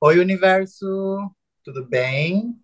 [0.00, 0.86] Oi, universo,
[1.64, 2.54] tudo bem?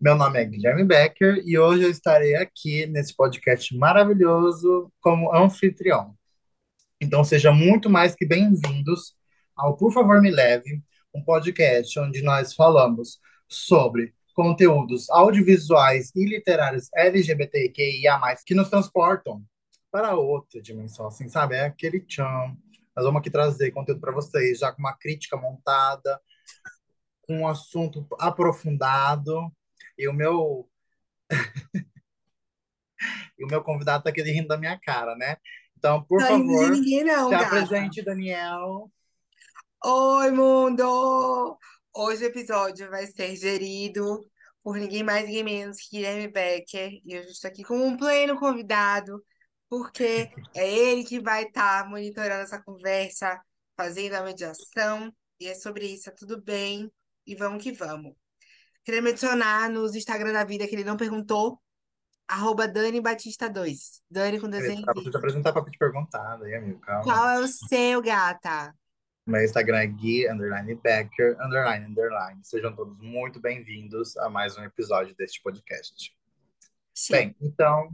[0.00, 6.16] Meu nome é Guilherme Becker e hoje eu estarei aqui nesse podcast maravilhoso como anfitrião.
[6.98, 9.14] Então, sejam muito mais que bem-vindos
[9.54, 10.82] ao Por Favor Me Leve,
[11.14, 19.44] um podcast onde nós falamos sobre conteúdos audiovisuais e literários LGBTQIA+, que nos transportam
[19.90, 21.56] para outra dimensão, assim, sabe?
[21.56, 22.56] É aquele tchan.
[22.96, 26.18] Nós vamos aqui trazer conteúdo para vocês, já com uma crítica montada,
[27.20, 29.52] com um assunto aprofundado.
[29.98, 30.66] E o meu.
[33.38, 35.36] e o meu convidado tá aqui rindo da minha cara, né?
[35.76, 37.46] Então, por Não favor, ninguém, não, se gata.
[37.46, 38.90] apresente, Daniel.
[39.84, 41.58] Oi, mundo!
[41.94, 44.26] Hoje o episódio vai ser gerido
[44.62, 46.98] por ninguém mais, ninguém menos que Guilherme Becker.
[47.04, 49.22] E eu estou aqui com um pleno convidado,
[49.68, 53.40] porque é ele que vai estar monitorando essa conversa,
[53.76, 55.12] fazendo a mediação.
[55.40, 56.90] E é sobre isso, tá tudo bem?
[57.26, 58.14] E vamos que vamos.
[58.84, 61.60] Queria me adicionar nos Instagram da vida que ele não perguntou,
[62.28, 64.00] arroba Dani Batista 2.
[64.10, 64.84] Dani com desenho.
[64.84, 67.02] Te apresentar pra te perguntar, daí, amigo, calma.
[67.02, 68.72] Qual é o seu, gata?
[69.26, 72.40] Meu Instagram é Gui, underline Becker, underline, underline.
[72.44, 76.16] Sejam todos muito bem-vindos a mais um episódio deste podcast.
[76.94, 77.12] Sim.
[77.12, 77.90] Bem, então,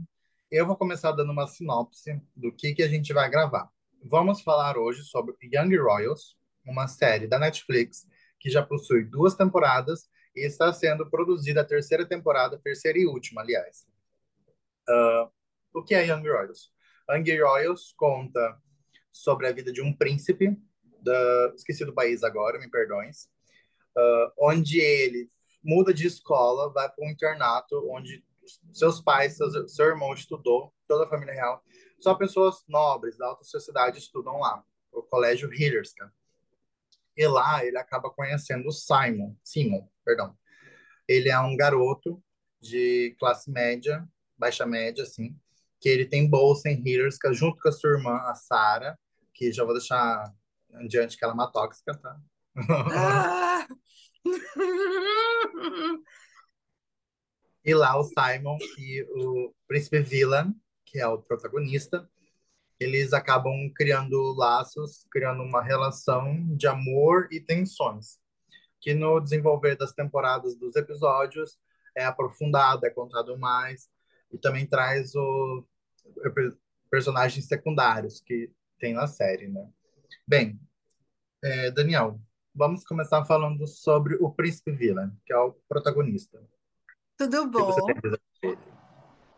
[0.53, 3.67] eu vou começar dando uma sinopse do que, que a gente vai gravar.
[4.03, 8.05] Vamos falar hoje sobre Young Royals, uma série da Netflix
[8.39, 13.41] que já possui duas temporadas e está sendo produzida a terceira temporada, terceira e última,
[13.41, 13.87] aliás.
[14.87, 15.31] Uh,
[15.73, 16.71] o que é Young Royals?
[17.09, 18.55] Young Royals conta
[19.11, 20.55] sobre a vida de um príncipe,
[21.01, 23.27] da, esqueci do país agora, me perdoes,
[23.97, 25.27] uh, onde ele
[25.63, 28.23] muda de escola, vai para um internato onde
[28.71, 31.63] seus pais, seus, seu irmão estudou, toda a família real,
[31.99, 36.11] só pessoas nobres da alta sociedade estudam lá, o colégio Hillerska.
[37.15, 40.35] E lá ele acaba conhecendo o Simon, Simon, perdão.
[41.07, 42.21] Ele é um garoto
[42.59, 44.07] de classe média,
[44.37, 45.37] baixa média, assim,
[45.79, 48.97] que ele tem bolsa em Hillerska junto com a sua irmã, a Sara,
[49.33, 50.33] que já vou deixar
[50.73, 52.19] adiante que ela é uma tóxica, tá?
[52.93, 53.67] Ah!
[57.65, 60.53] E lá o Simon e o príncipe Villan,
[60.85, 62.07] que é o protagonista,
[62.79, 68.19] eles acabam criando laços, criando uma relação de amor e tensões,
[68.81, 71.57] que no desenvolver das temporadas dos episódios
[71.95, 73.89] é aprofundado, é contado mais,
[74.31, 75.65] e também traz o
[76.89, 79.67] personagens secundários que tem na série, né?
[80.27, 80.59] Bem,
[81.41, 82.19] é, Daniel,
[82.53, 86.39] vamos começar falando sobre o príncipe Villan, que é o protagonista.
[87.17, 87.85] Tudo bom?
[88.41, 88.57] dele?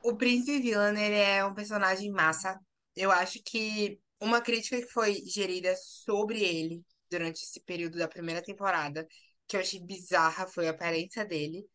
[0.03, 2.59] O Príncipe Villan, ele é um personagem massa.
[2.95, 8.41] Eu acho que uma crítica que foi gerida sobre ele durante esse período da primeira
[8.41, 9.07] temporada,
[9.47, 11.65] que eu achei bizarra, foi a aparência dele.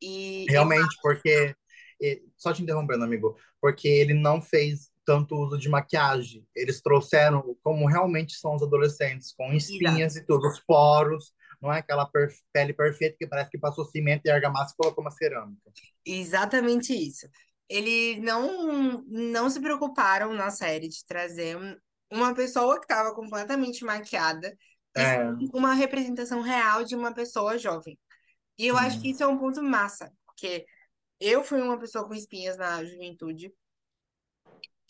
[0.00, 1.54] E Realmente, porque.
[2.36, 6.46] Só te interrompendo, amigo, porque ele não fez tanto uso de maquiagem.
[6.56, 11.78] Eles trouxeram como realmente são os adolescentes, com espinhas e tudo, os poros, não é
[11.80, 12.10] aquela
[12.52, 15.70] pele perfeita que parece que passou cimento e argamassa e colocou uma cerâmica.
[16.04, 17.26] Exatamente isso.
[17.68, 21.76] Eles não, não se preocuparam na série de trazer um-
[22.12, 24.56] uma pessoa que estava completamente maquiada
[24.96, 25.18] É,
[25.54, 27.98] uma representação real de uma pessoa jovem.
[28.58, 30.66] E eu acho que isso é um ponto massa, porque
[31.20, 33.52] eu fui uma pessoa com espinhas na juventude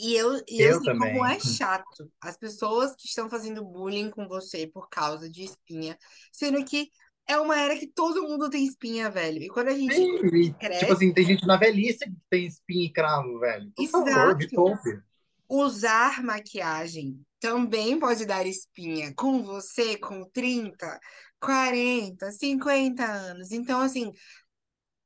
[0.01, 1.25] e eu, e eu Eu sei como também.
[1.27, 5.99] é chato as pessoas que estão fazendo bullying com você por causa de espinha,
[6.33, 6.91] sendo que
[7.27, 9.43] é uma era que todo mundo tem espinha, velho.
[9.43, 12.87] E quando a gente Sim, tipo cresce, assim, tem gente na velhice que tem espinha
[12.87, 13.71] e cravo, velho.
[13.77, 14.55] Por favor, me exato.
[14.55, 15.03] poupe.
[15.49, 21.01] Usar maquiagem também pode dar espinha com você com 30,
[21.41, 23.51] 40, 50 anos.
[23.53, 24.13] Então, assim,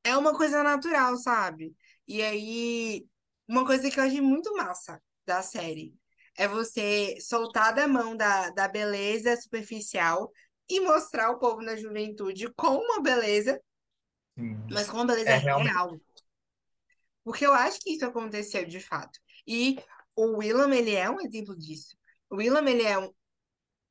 [0.03, 1.75] é uma coisa natural, sabe?
[2.07, 3.07] E aí,
[3.49, 5.95] uma coisa que eu achei muito massa da série
[6.37, 10.33] é você soltar da mão da, da beleza superficial
[10.69, 13.61] e mostrar o povo na juventude com uma beleza,
[14.37, 14.57] Sim.
[14.71, 15.73] mas com uma beleza É realmente.
[15.73, 16.01] real.
[17.23, 19.19] Porque eu acho que isso aconteceu de fato.
[19.47, 19.79] E
[20.15, 21.97] o Willam, ele é um exemplo disso.
[22.31, 23.11] O Willam, ele é um,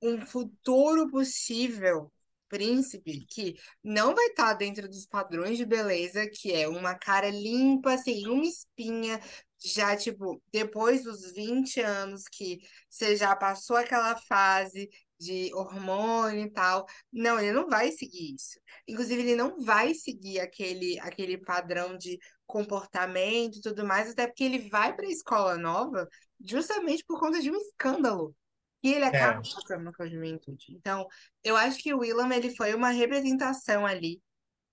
[0.03, 2.12] um futuro possível
[2.53, 7.97] príncipe que não vai estar dentro dos padrões de beleza, que é uma cara limpa,
[7.97, 9.19] sem uma espinha,
[9.59, 14.87] já, tipo, depois dos 20 anos que você já passou aquela fase
[15.19, 16.85] de hormônio e tal.
[17.11, 18.59] Não, ele não vai seguir isso.
[18.87, 24.43] Inclusive, ele não vai seguir aquele, aquele padrão de comportamento e tudo mais, até porque
[24.43, 26.07] ele vai para a escola nova
[26.45, 28.35] justamente por conta de um escândalo.
[28.83, 30.67] E ele acaba É, passando com a juventude.
[30.75, 31.07] Então,
[31.43, 34.21] eu acho que o Willam, ele foi uma representação ali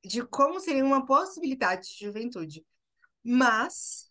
[0.05, 2.65] de como seria uma possibilidade de juventude.
[3.25, 4.11] Mas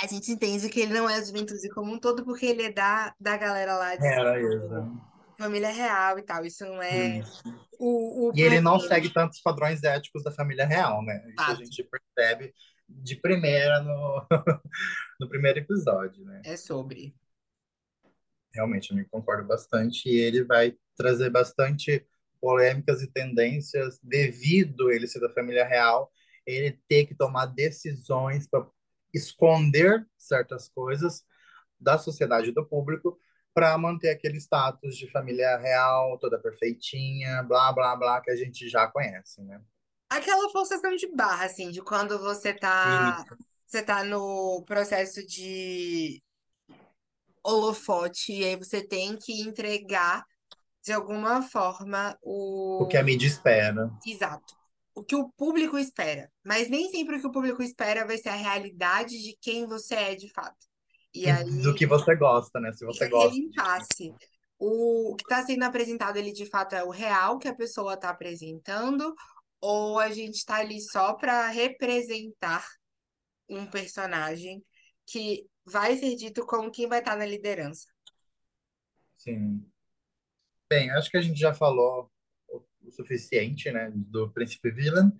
[0.00, 2.72] a gente entende que ele não é a juventude como um todo, porque ele é
[2.72, 5.00] da, da galera lá de era isso.
[5.38, 6.44] família real e tal.
[6.44, 7.42] Isso não é Isso.
[7.78, 11.22] o, o E ele não segue tantos padrões éticos da família real, né?
[11.34, 12.54] Isso a gente percebe
[12.88, 14.26] de primeira no,
[15.20, 16.40] no primeiro episódio, né?
[16.44, 17.14] É sobre.
[18.52, 20.08] Realmente, eu me concordo bastante.
[20.08, 22.06] E ele vai trazer bastante
[22.40, 26.10] polêmicas e tendências devido ele ser da família real,
[26.46, 28.66] ele ter que tomar decisões para
[29.12, 31.24] esconder certas coisas
[31.78, 33.18] da sociedade do público
[33.52, 38.68] para manter aquele status de família real, toda perfeitinha, blá, blá, blá, que a gente
[38.68, 39.60] já conhece, né?
[40.08, 43.38] Aquela forçação de barra, assim, de quando você tá, Isso.
[43.66, 46.22] você tá no processo de
[47.44, 50.24] holofote, e aí você tem que entregar,
[50.84, 53.90] de alguma forma, O que o a mídia espera.
[54.06, 54.54] exato.
[54.94, 56.30] O que o público espera.
[56.44, 59.94] Mas nem sempre o que o público espera vai ser a realidade de quem você
[59.94, 60.56] é de fato.
[61.14, 62.72] E E do aí que você gosta, né?
[62.72, 64.14] Se você aquele gosta de impasse.
[64.58, 67.94] O, o que está sendo apresentado ele de fato é o real que a pessoa
[67.94, 69.14] está apresentando,
[69.60, 72.66] ou a gente está ali só para representar
[73.48, 74.62] um personagem
[75.10, 77.86] que vai ser dito como quem vai estar na liderança.
[79.16, 79.64] Sim.
[80.68, 82.10] Bem, acho que a gente já falou
[82.48, 85.12] o, suficiente, né, do Príncipe Villain.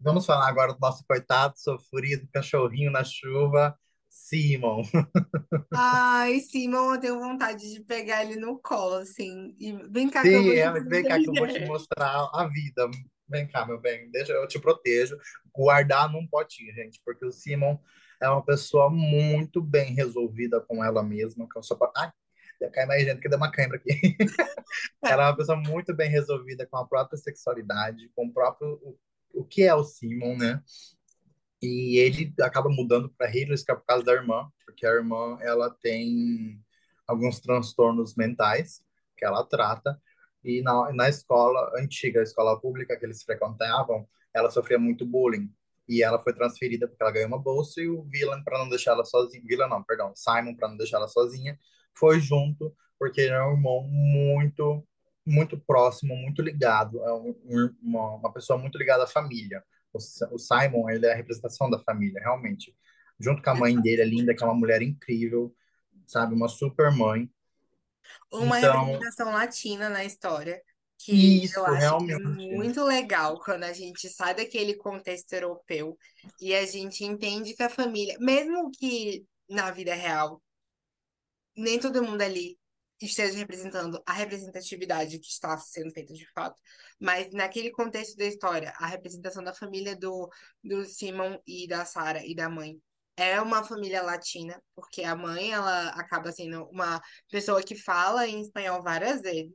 [0.00, 3.78] Vamos falar agora do nosso coitado, sofrido, cachorrinho na chuva,
[4.08, 4.82] Simon.
[5.72, 10.28] Ai, Simon, eu tenho vontade de pegar ele no colo, assim, e vem cá que
[10.28, 12.90] eu Sim, vou é, vem cá que eu vou te mostrar a vida.
[13.28, 15.16] Vem cá, meu bem, deixa eu te protejo.
[15.54, 17.78] Guardar num potinho, gente, porque o Simon
[18.20, 21.92] é uma pessoa muito bem resolvida com ela mesma, com a sua...
[21.96, 22.12] Ai,
[22.60, 24.16] ia cair mais gente que deu uma câimbra aqui.
[25.02, 28.98] Ela é uma pessoa muito bem resolvida com a própria sexualidade, com o próprio o,
[29.32, 30.62] o que é o Simon, né?
[31.62, 35.38] E ele acaba mudando para Hillers, que é por causa da irmã, porque a irmã
[35.40, 36.58] ela tem
[37.06, 38.82] alguns transtornos mentais
[39.16, 40.00] que ela trata.
[40.42, 45.52] E na, na escola antiga, a escola pública que eles frequentavam, ela sofria muito bullying.
[45.90, 48.92] E ela foi transferida porque ela ganhou uma bolsa e o Villain, para não deixar
[48.92, 51.58] ela sozinha, Villain não, perdão, Simon, para não deixar ela sozinha,
[51.94, 54.86] foi junto, porque ele é um irmão muito,
[55.26, 59.64] muito próximo, muito ligado, é um- um- uma, uma pessoa muito ligada à família.
[59.92, 59.98] O,
[60.34, 62.74] o Simon, ele é a representação da família, realmente.
[63.18, 65.54] Junto com a mãe dele, é linda, que é uma mulher incrível,
[66.06, 66.34] sabe?
[66.34, 67.30] Uma super mãe.
[68.30, 70.62] Uma Então, representação latina na história,
[71.04, 72.54] que eu isso, acho que é realmente.
[72.54, 75.96] muito legal quando a gente sai daquele contexto europeu
[76.40, 80.42] e a gente entende que a família, mesmo que na vida real
[81.56, 82.58] nem todo mundo ali
[83.00, 86.60] esteja representando a representatividade que está sendo feita de fato,
[86.98, 90.28] mas naquele contexto da história, a representação da família do,
[90.62, 92.78] do Simon e da Sarah e da mãe
[93.16, 97.00] é uma família latina, porque a mãe ela acaba sendo uma
[97.30, 99.52] pessoa que fala em espanhol várias vezes.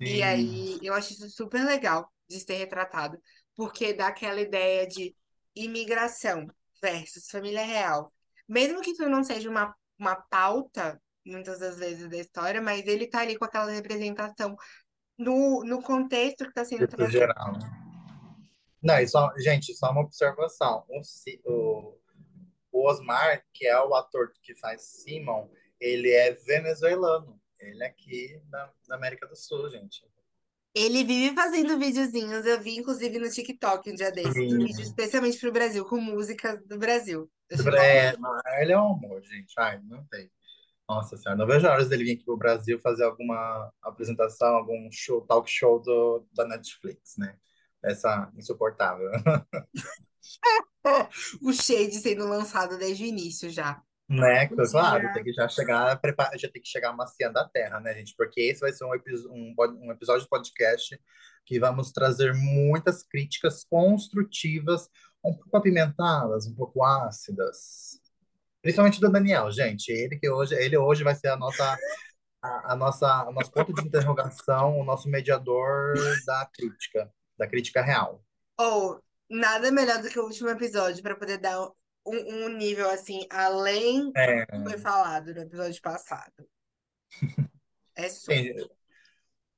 [0.00, 3.18] E aí eu acho isso super legal de ser retratado,
[3.54, 5.14] porque dá aquela ideia de
[5.54, 6.46] imigração
[6.82, 8.12] versus família real.
[8.48, 13.06] Mesmo que isso não seja uma, uma pauta, muitas das vezes, da história, mas ele
[13.06, 14.56] tá ali com aquela representação
[15.16, 17.10] no, no contexto que está sendo tratado.
[17.10, 17.52] geral.
[18.82, 20.84] Não, e só, gente, só uma observação.
[20.88, 21.00] O,
[21.50, 21.98] o,
[22.72, 25.48] o Osmar, que é o ator que faz Simon,
[25.80, 27.40] ele é venezuelano.
[27.66, 30.04] Ele é aqui da, da América do Sul, gente.
[30.74, 35.38] Ele vive fazendo videozinhos, eu vi inclusive no TikTok um dia desses, um vídeo especialmente
[35.38, 37.30] pro Brasil, com músicas do Brasil.
[37.48, 39.54] É, não, ele é um amor, gente.
[39.56, 40.28] Ai, não tem.
[40.88, 44.90] Nossa senhora, não vejo a hora dele vir aqui pro Brasil fazer alguma apresentação, algum
[44.90, 47.36] show, talk show do, da Netflix, né?
[47.82, 49.10] Essa insuportável.
[51.42, 53.82] o Shade sendo lançado desde o início já.
[54.08, 54.48] Né?
[54.48, 58.14] Claro, tem que já chegar, prepar, já tem que chegar maciando a terra, né, gente?
[58.16, 61.00] Porque esse vai ser um, episo- um, um episódio de podcast
[61.46, 64.88] que vamos trazer muitas críticas construtivas,
[65.24, 67.98] um pouco apimentadas, um pouco ácidas.
[68.60, 69.90] Principalmente do Daniel, gente.
[69.90, 71.78] Ele que hoje, ele hoje vai ser a nossa,
[72.42, 75.94] a, a nossa, o nosso ponto de interrogação, o nosso mediador
[76.26, 78.22] da crítica, da crítica real.
[78.58, 81.58] Ou nada melhor do que o último episódio para poder dar
[82.06, 86.48] um, um nível assim, além do É, que foi falado no episódio passado.
[87.96, 88.54] É bem,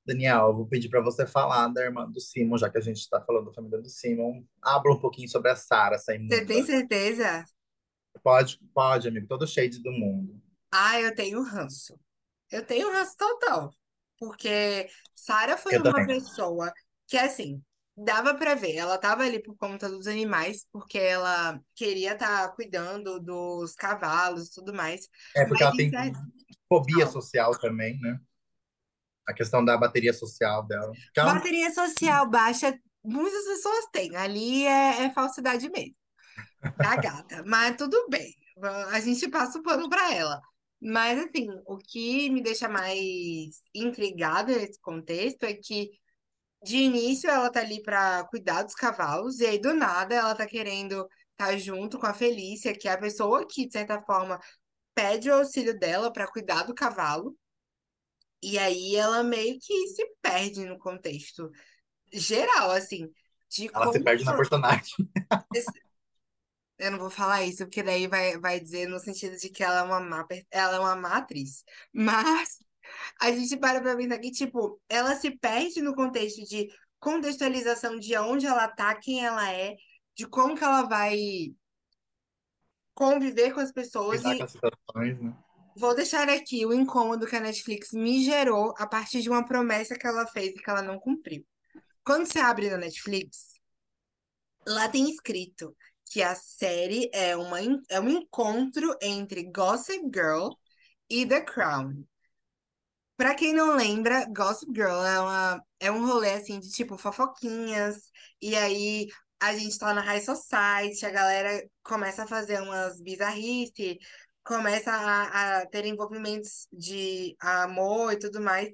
[0.06, 2.98] Daniel, eu vou pedir para você falar da irmã do Simon, já que a gente
[2.98, 4.44] está falando da família do Simon.
[4.62, 6.66] Abra um pouquinho sobre a Sarah, essa Você tem imunda.
[6.66, 7.44] certeza?
[8.22, 10.38] Pode, pode, amigo, todo shade do mundo.
[10.70, 11.98] Ah, eu tenho ranço.
[12.50, 13.70] Eu tenho ranço total.
[14.18, 16.06] Porque Sarah foi Eu uma também.
[16.06, 16.72] pessoa
[17.06, 17.62] que, assim,
[17.96, 18.76] dava pra ver.
[18.76, 24.52] Ela tava ali por conta dos animais, porque ela queria estar cuidando dos cavalos e
[24.52, 25.08] tudo mais.
[25.34, 26.12] É porque Mas ela em tem
[26.68, 28.18] fobia social também, né?
[29.26, 30.92] A questão da bateria social dela.
[31.16, 34.14] Ela- bateria social baixa, muitas pessoas têm.
[34.16, 35.96] Ali é, é falsidade mesmo.
[36.76, 37.42] Da gata.
[37.46, 38.34] Mas tudo bem.
[38.90, 40.40] A gente passa o pano pra ela.
[40.80, 45.90] Mas, assim, o que me deixa mais intrigada nesse contexto é que
[46.66, 50.44] De início, ela tá ali pra cuidar dos cavalos, e aí do nada ela tá
[50.44, 54.40] querendo estar junto com a Felícia, que é a pessoa que, de certa forma,
[54.92, 57.38] pede o auxílio dela pra cuidar do cavalo.
[58.42, 61.52] E aí ela meio que se perde no contexto
[62.12, 63.08] geral, assim,
[63.48, 65.08] de ela se perde na personagem.
[66.78, 69.78] Eu não vou falar isso, porque daí vai, vai dizer no sentido de que ela
[69.78, 71.62] é uma má, ela é uma má atriz.
[71.92, 72.58] Mas
[73.20, 78.16] a gente para pra pensar que, tipo, ela se perde no contexto de contextualização de
[78.16, 79.76] onde ela tá, quem ela é,
[80.14, 81.18] de como que ela vai
[82.94, 84.24] conviver com as pessoas.
[84.24, 85.36] E com as situações, né?
[85.76, 89.96] vou deixar aqui o incômodo que a Netflix me gerou a partir de uma promessa
[89.96, 91.46] que ela fez e que ela não cumpriu.
[92.02, 93.60] Quando você abre na Netflix,
[94.66, 95.76] lá tem escrito
[96.10, 97.58] que a série é, uma,
[97.90, 100.48] é um encontro entre Gossip Girl
[101.10, 102.04] e The Crown.
[103.16, 108.10] Pra quem não lembra, Gossip Girl é, uma, é um rolê assim de tipo fofoquinhas,
[108.42, 109.06] e aí
[109.40, 113.96] a gente tá na High Society, a galera começa a fazer umas bizarrices,
[114.44, 118.68] começa a, a ter envolvimentos de amor e tudo mais,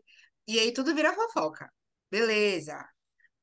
[0.49, 1.71] e aí tudo vira fofoca.
[2.11, 2.85] Beleza.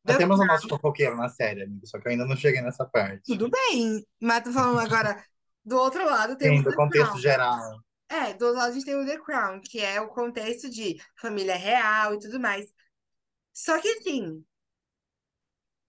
[0.04, 2.62] Nós The temos o nosso fofoqueiro na série, amigo, só que eu ainda não cheguei
[2.62, 3.22] nessa parte.
[3.26, 5.24] tudo bem, mas tô falando agora,
[5.64, 7.80] do outro lado Sim, temos do contexto geral.
[8.10, 11.56] É, do lado a gente tem o The Crown, que é o contexto de família
[11.56, 12.66] real e tudo mais.
[13.54, 14.44] Só que assim,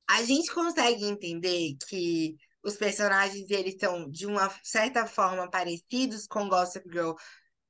[0.07, 6.49] a gente consegue entender que os personagens eles são de uma certa forma parecidos com
[6.49, 7.13] Gossip Girl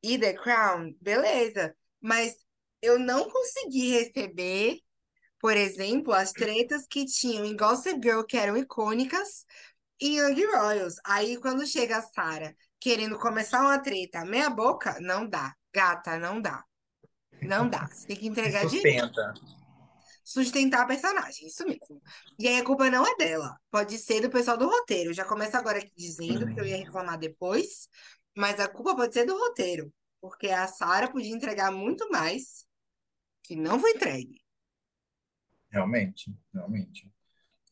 [0.03, 1.77] e The Crown, beleza.
[2.01, 2.37] Mas
[2.83, 4.81] eu não consegui receber,
[5.39, 9.45] por exemplo, as tretas que tinham em Gossip Girl que eram icônicas
[10.01, 10.97] e Young Royals.
[11.05, 15.55] Aí quando chega a Sarah querendo começar uma treta meia boca, não dá.
[15.73, 16.65] Gata, não dá.
[17.43, 17.87] Não dá.
[17.89, 19.35] Você tem que entregar sustenta.
[20.25, 22.03] sustentar a personagem, isso mesmo.
[22.39, 25.13] E aí a culpa não é dela, pode ser do pessoal do roteiro.
[25.13, 27.89] Já começo agora aqui dizendo que eu ia reclamar depois,
[28.37, 32.65] mas a culpa pode ser do roteiro, porque a Sarah podia entregar muito mais
[33.43, 34.41] que não foi entregue.
[35.71, 37.11] Realmente, realmente.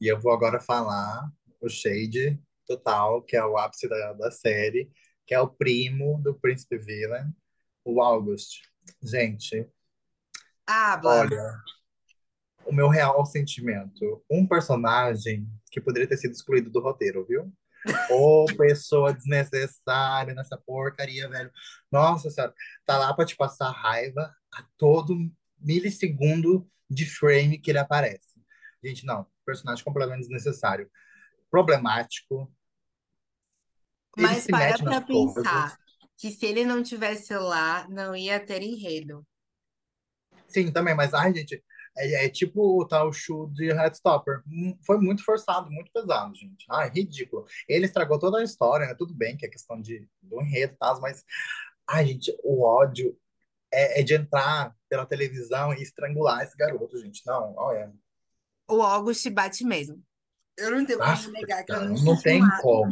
[0.00, 4.90] E eu vou agora falar o shade total, que é o ápice da, da série,
[5.26, 7.34] que é o primo do Príncipe Villain,
[7.84, 8.62] o August.
[9.02, 9.66] Gente,
[10.66, 11.20] Habla.
[11.20, 11.54] olha,
[12.66, 17.52] o meu real sentimento, um personagem que poderia ter sido excluído do roteiro, viu?
[18.10, 21.50] Ô, pessoa desnecessária nessa porcaria, velho.
[21.90, 22.52] Nossa senhora,
[22.84, 25.16] tá lá pra te passar raiva a todo
[25.58, 28.38] milissegundo de frame que ele aparece.
[28.82, 30.90] Gente, não, personagem completamente desnecessário.
[31.50, 32.52] Problemático.
[34.18, 35.44] Ele Mas para pra coisas.
[35.46, 35.78] pensar
[36.16, 39.26] que se ele não tivesse lá, não ia ter enredo.
[40.48, 41.62] Sim, também, mas ai, gente,
[41.96, 44.42] é, é tipo o tal Shu de Headstopper.
[44.46, 46.64] Hum, Foi muito forçado, muito pesado, gente.
[46.70, 47.44] Ai, ridículo.
[47.68, 48.94] Ele estragou toda a história, né?
[48.94, 51.24] Tudo bem que é questão de, do enredo e tal, mas,
[51.88, 53.16] ai, gente, o ódio
[53.72, 57.22] é, é de entrar pela televisão e estrangular esse garoto, gente.
[57.26, 57.92] Não, olha.
[58.68, 60.02] O August bate mesmo.
[60.56, 62.88] Eu não tenho como negar que eu não não tem asco.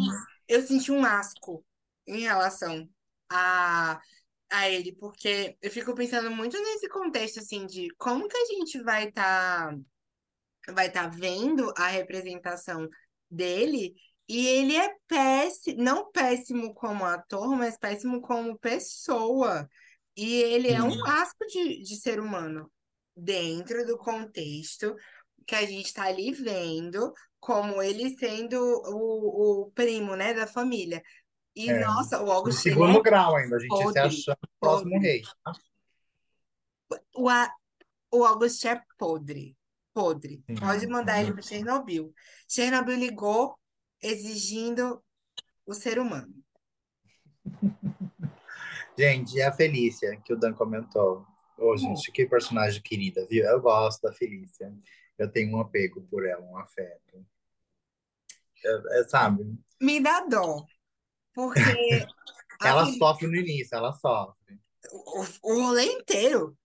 [0.49, 1.65] Eu senti um asco
[2.07, 2.89] em relação
[3.31, 4.01] a,
[4.51, 8.81] a ele, porque eu fico pensando muito nesse contexto, assim, de como que a gente
[8.83, 9.77] vai estar
[10.69, 12.89] vai tá vendo a representação
[13.31, 13.95] dele,
[14.29, 19.69] e ele é péssimo, não péssimo como ator, mas péssimo como pessoa.
[20.17, 22.71] E ele é um Sim, asco de, de ser humano,
[23.17, 24.97] dentro do contexto
[25.47, 27.13] que a gente está ali vendo,
[27.47, 31.01] como ele sendo o, o primo, né, da família.
[31.55, 31.79] E, é.
[31.79, 34.49] nossa, o De August, ele segundo é grau ainda, a gente se podre, achando o
[34.59, 35.07] próximo podre.
[35.07, 35.23] rei.
[35.45, 35.53] tá?
[37.15, 37.55] O, a-
[38.11, 39.57] o August é podre.
[39.95, 40.43] Podre.
[40.45, 42.13] Sim, Pode mandar ele para Chernobyl.
[42.49, 43.57] Chernobyl ligou
[44.03, 45.01] exigindo
[45.65, 46.35] o ser humano.
[48.99, 51.25] Gente, e a Felícia, que o Dan comentou.
[51.59, 53.45] Ô, gente, que personagem querida, viu?
[53.45, 54.75] Eu gosto da Felícia.
[55.17, 57.25] Eu tenho um apego por ela, um afeto.
[58.67, 59.45] É, é, sabe?
[59.81, 60.67] Me dá dó,
[61.35, 62.11] porque
[62.61, 64.59] a Ela Fel- sofre no início, ela sofre.
[64.93, 66.57] o, o rolê inteiro.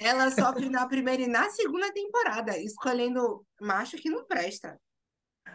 [0.00, 4.80] Ela sofre na primeira e na segunda temporada, escolhendo macho que não presta.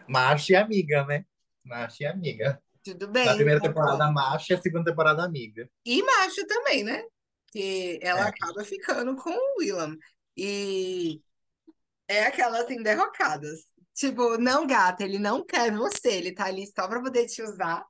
[0.08, 1.25] Macho e amiga, né?
[1.63, 2.62] Macho e amiga.
[2.84, 3.98] Tudo Na bem, primeira concordo.
[3.98, 5.70] temporada, macho e a segunda temporada, amiga.
[5.86, 7.03] E macho também, né?
[7.51, 8.29] Que ela É.
[8.29, 9.98] acaba ficando com o Willam.
[10.38, 11.22] E
[12.08, 13.68] é aquelas assim, derrocadas.
[14.00, 17.86] Tipo, não, gata, ele não quer você, ele tá ali só pra poder te usar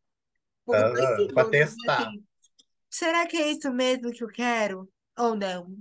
[0.66, 1.48] por dois pra segundos.
[1.48, 2.02] e testar.
[2.02, 2.26] assim,
[2.90, 4.92] será que é isso mesmo que eu quero?
[5.16, 5.78] Ou não?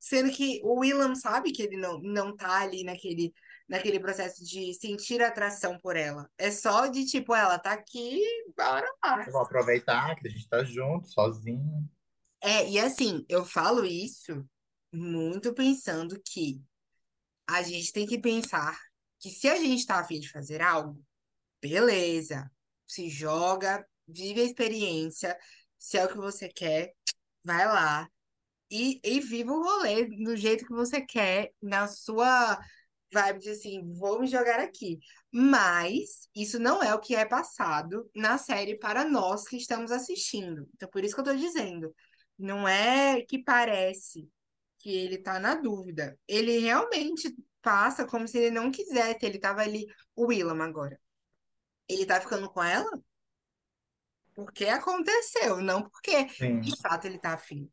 [0.00, 3.34] Sendo que o Willam sabe que ele não, não tá ali naquele,
[3.68, 6.30] naquele processo de sentir atração por ela.
[6.38, 8.22] É só de tipo, ela tá aqui,
[8.56, 9.22] bora lá.
[9.26, 11.86] Eu vou aproveitar que a gente tá junto, sozinho.
[12.40, 14.48] É, e assim, eu falo isso
[14.90, 16.58] muito pensando que
[17.46, 18.74] a gente tem que pensar
[19.20, 21.02] que se a gente tá a fim de fazer algo,
[21.60, 22.50] beleza,
[22.86, 25.36] se joga, vive a experiência,
[25.78, 26.92] se é o que você quer,
[27.44, 28.08] vai lá
[28.70, 32.58] e, e viva o rolê do jeito que você quer, na sua
[33.12, 34.98] vibe de assim, vou me jogar aqui.
[35.32, 40.68] Mas isso não é o que é passado na série para nós que estamos assistindo.
[40.74, 41.94] Então, por isso que eu tô dizendo.
[42.38, 44.28] Não é que parece
[44.78, 46.18] que ele tá na dúvida.
[46.28, 47.34] Ele realmente
[47.66, 49.26] passa como se ele não quisesse.
[49.26, 50.96] Ele tava ali, o Willam agora.
[51.88, 52.88] Ele tá ficando com ela?
[54.36, 56.60] Porque aconteceu, não porque Sim.
[56.60, 57.68] de fato ele tá afim.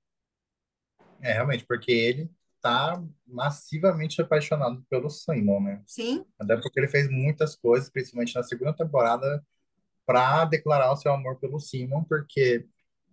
[1.22, 5.84] É, realmente, porque ele tá massivamente apaixonado pelo Simon, né?
[5.86, 9.46] Sim, Até porque ele fez muitas coisas, principalmente na segunda temporada,
[10.08, 12.66] pra declarar o seu amor pelo Simon, porque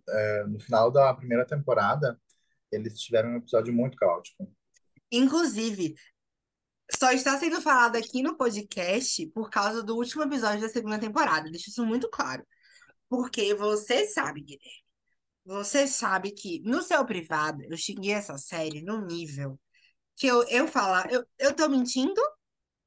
[0.09, 2.19] é, no final da primeira temporada
[2.73, 4.51] eles tiveram um episódio muito caótico.
[5.11, 5.95] inclusive,
[6.99, 11.51] só está sendo falado aqui no podcast por causa do último episódio da segunda temporada.
[11.51, 12.45] Deixa isso muito claro.
[13.09, 14.85] Porque você sabe, Guilherme,
[15.45, 19.59] você sabe que no seu privado eu xinguei essa série num nível
[20.17, 22.21] que eu, eu falar, eu, eu tô mentindo?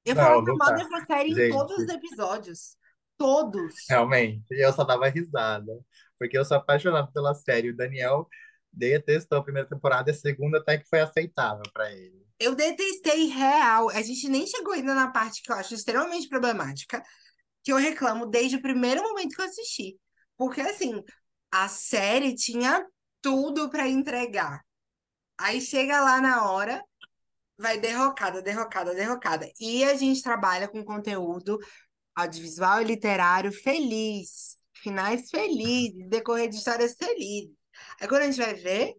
[0.06, 0.76] Eu Não, não mal tá.
[0.76, 1.52] dessa série em Gente.
[1.52, 2.78] todos os episódios.
[3.18, 3.74] Todos.
[3.90, 4.44] Realmente.
[4.52, 5.72] E eu só dava risada.
[6.20, 7.70] Porque eu sou apaixonado pela série.
[7.70, 8.28] O Daniel
[8.74, 12.26] detestou a primeira temporada e a segunda até que foi aceitável pra ele.
[12.40, 13.90] Eu detestei real.
[13.90, 17.02] A gente nem chegou ainda na parte que eu acho extremamente problemática,
[17.64, 19.98] que eu reclamo desde o primeiro momento que eu assisti.
[20.36, 21.02] Porque, assim,
[21.52, 22.86] a série tinha
[23.22, 24.62] tudo pra entregar.
[25.38, 26.84] Aí chega lá na hora,
[27.58, 29.50] vai derrocada, derrocada, derrocada.
[29.60, 31.58] E a gente trabalha com conteúdo
[32.16, 34.58] audiovisual e literário feliz.
[34.74, 37.63] Finais felizes, decorrer de histórias felizes.
[38.00, 38.96] Aí quando a gente vai ver,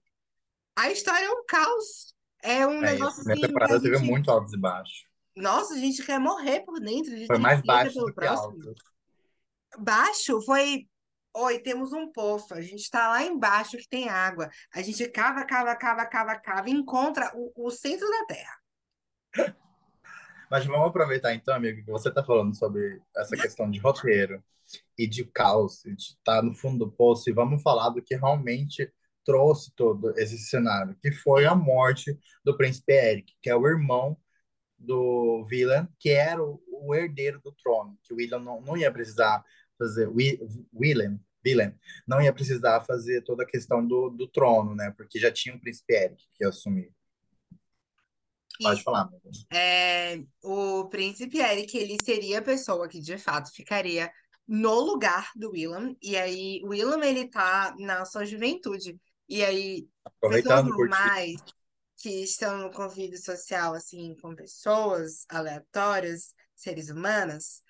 [0.76, 2.14] a história é um caos.
[2.42, 5.04] É um É, negócio assim que temporada a teve gente muito altos e baixos.
[5.36, 8.74] nossa, a gente quer morrer por dentro de Foi mais baixo pelo do que alto.
[9.78, 10.88] Baixo foi.
[11.36, 12.54] Oi, temos um poço.
[12.54, 14.48] A gente tá lá embaixo que tem água.
[14.72, 18.56] A gente cava, cava, cava, cava, cava, e encontra o, o centro da Terra.
[20.50, 24.42] Mas vamos aproveitar então, amigo, que você tá falando sobre essa questão de roteiro
[24.98, 28.16] e de caos, e de estar no fundo do poço, e vamos falar do que
[28.16, 28.90] realmente
[29.24, 34.16] trouxe todo esse cenário, que foi a morte do príncipe Eric, que é o irmão
[34.78, 38.92] do William, que era o, o herdeiro do trono, que o William não, não ia
[38.92, 39.42] precisar
[39.78, 40.38] fazer, Wi-
[40.74, 41.74] William, William
[42.06, 44.92] não ia precisar fazer toda a questão do, do trono, né?
[44.96, 46.92] Porque já tinha o príncipe Eric que ia assumir.
[48.62, 48.84] Pode Isso.
[48.84, 49.10] falar.
[49.52, 54.12] É, o príncipe Eric, ele seria a pessoa que de fato ficaria
[54.46, 55.96] no lugar do Willam.
[56.02, 58.98] E aí, o Willam, ele tá na sua juventude.
[59.28, 59.88] E aí,
[60.20, 61.40] pessoas normais
[61.96, 67.62] que estão no convívio social, assim, com pessoas aleatórias, seres humanos,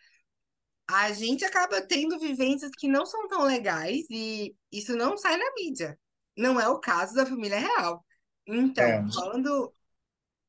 [0.89, 5.53] a gente acaba tendo vivências que não são tão legais e isso não sai na
[5.55, 5.99] mídia.
[6.37, 8.05] Não é o caso da família real.
[8.47, 9.05] Então, É.
[9.15, 9.73] quando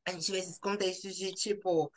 [0.05, 1.91] a gente vê esses contextos de tipo,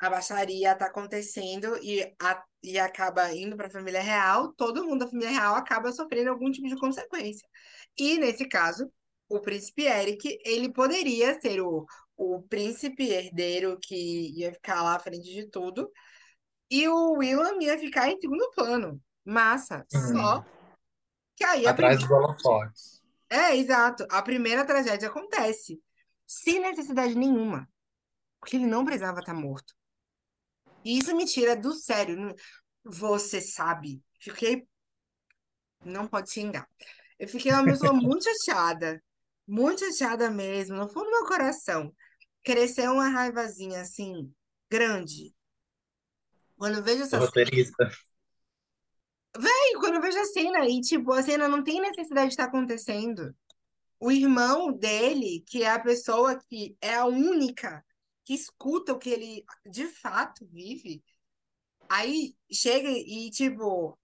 [0.00, 5.04] a baixaria tá acontecendo e, a, e acaba indo para a família real, todo mundo
[5.04, 7.46] da família real acaba sofrendo algum tipo de consequência.
[7.98, 8.90] E nesse caso,
[9.28, 11.84] o príncipe Eric, ele poderia ser o,
[12.16, 15.90] o príncipe herdeiro que ia ficar lá à frente de tudo,
[16.70, 19.00] e o Willam ia ficar em segundo plano.
[19.24, 19.84] Massa.
[19.88, 20.44] Só
[21.36, 23.02] que aí Atrás dos holofotes.
[23.28, 24.06] é, exato.
[24.10, 25.80] A primeira tragédia acontece
[26.26, 27.68] sem necessidade nenhuma,
[28.40, 29.74] porque ele não precisava estar morto.
[30.84, 32.34] E isso me tira do sério.
[32.84, 34.66] Você sabe, fiquei.
[35.84, 36.68] Não pode xingar.
[37.18, 39.02] Eu fiquei uma pessoa muito chateada,
[39.46, 41.94] muito chateada mesmo, no fundo do meu coração.
[42.42, 44.32] Cresceu uma raivazinha assim,
[44.70, 45.34] grande.
[46.56, 47.90] Quando eu vejo essa roteirista.
[49.38, 52.44] E quando eu vejo a cena e, tipo, a cena não tem necessidade de estar
[52.44, 53.34] acontecendo.
[53.98, 57.84] O irmão dele, que é a pessoa que é a única
[58.24, 61.02] que escuta o que ele de fato vive,
[61.88, 63.98] aí chega e, tipo,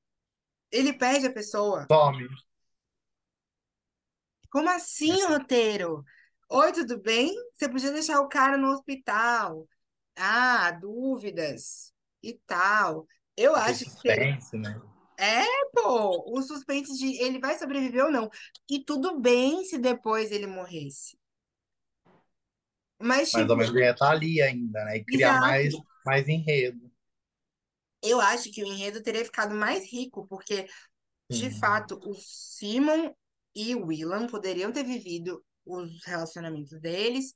[0.70, 1.86] ele perde a pessoa.
[1.86, 2.28] Tome.
[4.50, 6.04] Como assim, roteiro?
[6.50, 7.34] Oi, tudo bem?
[7.54, 9.68] Você podia deixar o cara no hospital.
[10.16, 13.06] Ah, dúvidas e tal.
[13.36, 14.80] Eu Aquele acho que suspense, né?
[15.18, 18.30] É, pô, o suspense de ele vai sobreviver ou não.
[18.70, 21.18] E tudo bem se depois ele morresse.
[23.00, 24.96] Mas, Mais ou tipo, menos ia estar ali ainda, né?
[24.98, 25.86] E criar mais, exato.
[26.04, 26.90] mais enredo.
[28.02, 30.68] Eu acho que o enredo teria ficado mais rico, porque,
[31.30, 31.58] de Sim.
[31.58, 33.12] fato, o Simon
[33.54, 37.34] e o Willam poderiam ter vivido os relacionamentos deles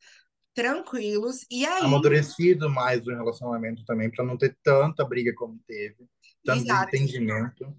[0.54, 1.44] tranquilos.
[1.50, 6.06] E aí, Amadurecido mais o relacionamento também, para não ter tanta briga como teve,
[6.44, 6.90] tanto exato.
[6.90, 7.76] desentendimento.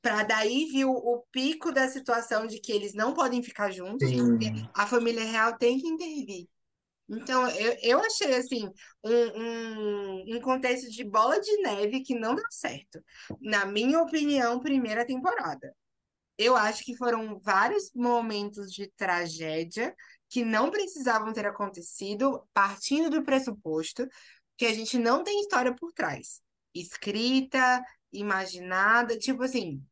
[0.00, 4.46] Para daí vir o, pico da situação de que eles não podem ficar juntos, porque
[4.46, 4.68] Sim.
[4.74, 6.48] a família real tem que intervir.
[7.08, 8.68] Então, eu, eu achei, assim,
[9.04, 13.00] um, um, um contexto de bola de neve que não deu certo.
[13.40, 15.74] Na minha opinião, primeira temporada.
[16.38, 19.94] Eu acho que foram vários momentos de tragédia
[20.28, 24.06] que não precisavam ter acontecido, partindo do pressuposto
[24.56, 26.40] que a gente não tem história por trás.
[26.74, 29.82] Escrita, imaginada, tipo assim,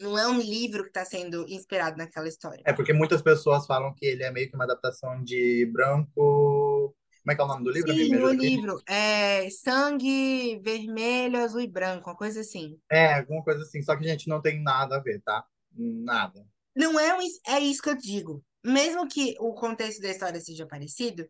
[0.00, 2.62] não é um livro que está sendo inspirado naquela história.
[2.64, 6.94] É porque muitas pessoas falam que ele é meio que uma adaptação de Branco.
[7.22, 11.60] Como é que é o nome do livro, Sim, o livro é Sangue Vermelho, Azul
[11.60, 12.78] e Branco, uma coisa assim.
[12.90, 13.82] É, alguma coisa assim.
[13.82, 15.44] Só que a gente não tem nada a ver, tá?
[15.70, 16.46] Nada.
[16.74, 18.42] Não é, um, é isso que eu digo.
[18.64, 21.26] Mesmo que o contexto da história seja parecido,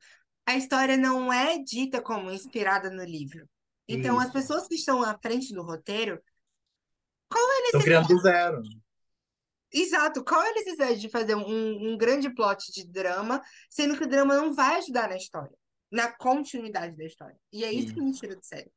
[0.47, 3.49] a história não é dita como inspirada no livro.
[3.89, 4.33] Então, as Isso.
[4.33, 6.21] pessoas que estão à frente do roteiro,
[7.31, 8.09] qual é a Estão criando necessidade?
[8.09, 8.63] do zero.
[9.73, 14.05] Exato, qual é a necessidade de fazer um, um grande plot de drama, sendo que
[14.05, 15.57] o drama não vai ajudar na história,
[15.91, 17.39] na continuidade da história?
[17.53, 18.71] E é isso que me tira do sério.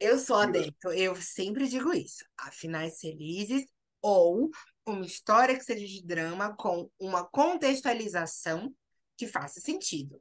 [0.00, 2.24] Eu sou adepto, eu sempre digo isso.
[2.36, 3.64] Há finais felizes
[4.00, 4.50] ou
[4.84, 8.74] uma história que seja de drama com uma contextualização
[9.16, 10.20] que faça sentido.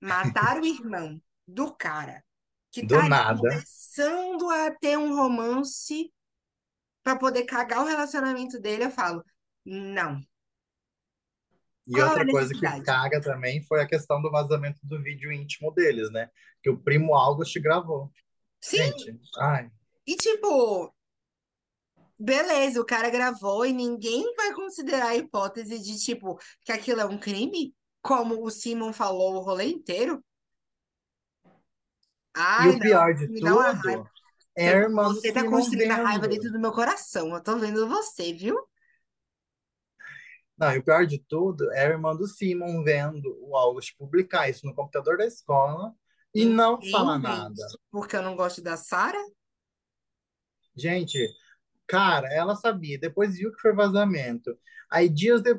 [0.00, 2.24] Matar o irmão do cara
[2.70, 3.40] que Do tá nada.
[3.40, 6.12] começando a ter um romance
[7.06, 9.24] para poder cagar o relacionamento dele, eu falo,
[9.64, 10.20] não.
[11.86, 15.30] E Qual é outra coisa que caga também foi a questão do vazamento do vídeo
[15.30, 16.28] íntimo deles, né?
[16.60, 18.10] Que o primo August gravou.
[18.60, 19.70] Sim, Gente, ai,
[20.04, 20.92] e tipo,
[22.18, 27.06] beleza, o cara gravou e ninguém vai considerar a hipótese de, tipo, que aquilo é
[27.06, 27.72] um crime?
[28.02, 30.24] Como o Simon falou o rolê inteiro?
[31.46, 31.58] E
[32.34, 34.10] Ai, o não, pior de tudo
[34.56, 37.34] é a Você, tá construindo a raiva dentro do meu coração.
[37.34, 38.58] Eu tô vendo você, viu?
[40.58, 44.48] Não, e o pior de tudo é a irmã do Simon vendo o August publicar
[44.48, 45.92] isso no computador da escola
[46.34, 47.62] e não falar nada.
[47.90, 49.22] Porque eu não gosto da Sarah?
[50.74, 51.18] Gente,
[51.86, 54.58] cara, ela sabia, depois viu que foi vazamento.
[54.90, 55.58] Aí, dias de...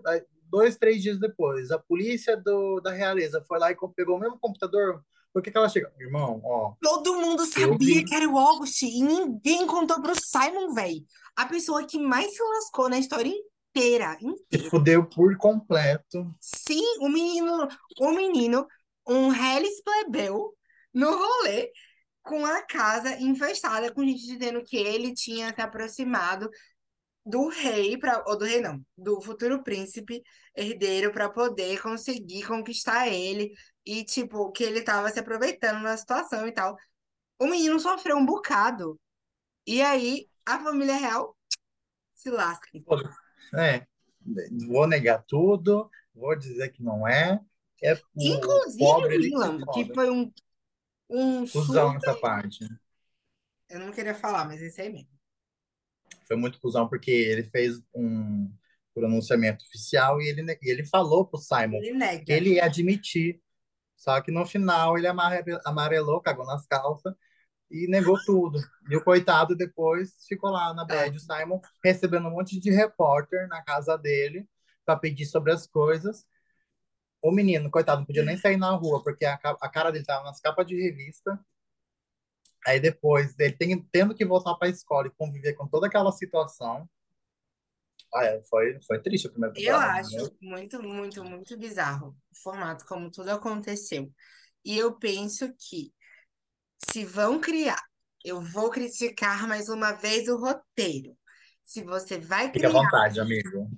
[0.50, 2.80] dois, três dias depois, a polícia do...
[2.80, 5.04] da realeza foi lá e pegou o mesmo computador.
[5.38, 5.94] Por que que ela chega?
[6.00, 8.04] Irmão, ó, Todo mundo sabia vi.
[8.04, 11.06] que era o August e ninguém contou pro Simon, velho.
[11.36, 13.32] A pessoa que mais se lascou na história
[13.70, 14.70] inteira, Se inteira.
[14.72, 16.34] fudeu por completo.
[16.42, 17.68] Sim, o menino,
[18.00, 18.66] o menino,
[19.08, 20.56] um Hellis plebeu
[20.92, 21.72] no rolê
[22.24, 26.50] com a casa infestada com gente dizendo que ele tinha se aproximado
[27.24, 30.24] do rei para ou do rei não, do futuro príncipe
[30.56, 33.52] herdeiro para poder conseguir conquistar ele
[33.88, 36.78] e tipo que ele tava se aproveitando da situação e tal.
[37.40, 39.00] O menino sofreu um bocado.
[39.66, 41.36] E aí a família real
[42.14, 42.68] se lasca.
[43.58, 43.88] É,
[44.68, 47.40] vou negar tudo, vou dizer que não é.
[47.82, 50.32] É Inclusive pobre que que foi um
[51.10, 52.66] um Cusão super, nessa parte.
[53.70, 55.08] eu não queria falar, mas esse aí mesmo.
[56.28, 58.52] Foi muito cuzão porque ele fez um
[58.94, 62.34] pronunciamento oficial e ele, e ele falou pro Simon Ele que nega.
[62.34, 63.42] ele ia admitir.
[63.98, 67.16] Só que no final ele amare- amarelou, cagou nas calças
[67.72, 68.60] e negou tudo.
[68.90, 71.06] E o coitado depois ficou lá na É.
[71.06, 74.48] bad, o Simon recebendo um monte de repórter na casa dele
[74.86, 76.26] para pedir sobre as coisas.
[77.22, 80.24] O menino, coitado, não podia nem sair na rua porque a, a cara dele tava
[80.26, 81.40] nas capas de revista.
[82.68, 86.12] Aí depois ele tem, tendo que voltar para a escola e conviver com toda aquela
[86.12, 86.88] situação.
[88.18, 90.00] Ah, é, foi, foi triste a primeira Eu temporada, né?
[90.00, 94.12] acho muito, muito, muito bizarro o formato como tudo aconteceu.
[94.64, 95.94] E eu penso que
[96.92, 97.82] se vão criar,
[98.24, 101.18] eu vou criticar mais uma vez o roteiro.
[101.64, 103.70] Se você vai Fica à criar, vontade, amigo.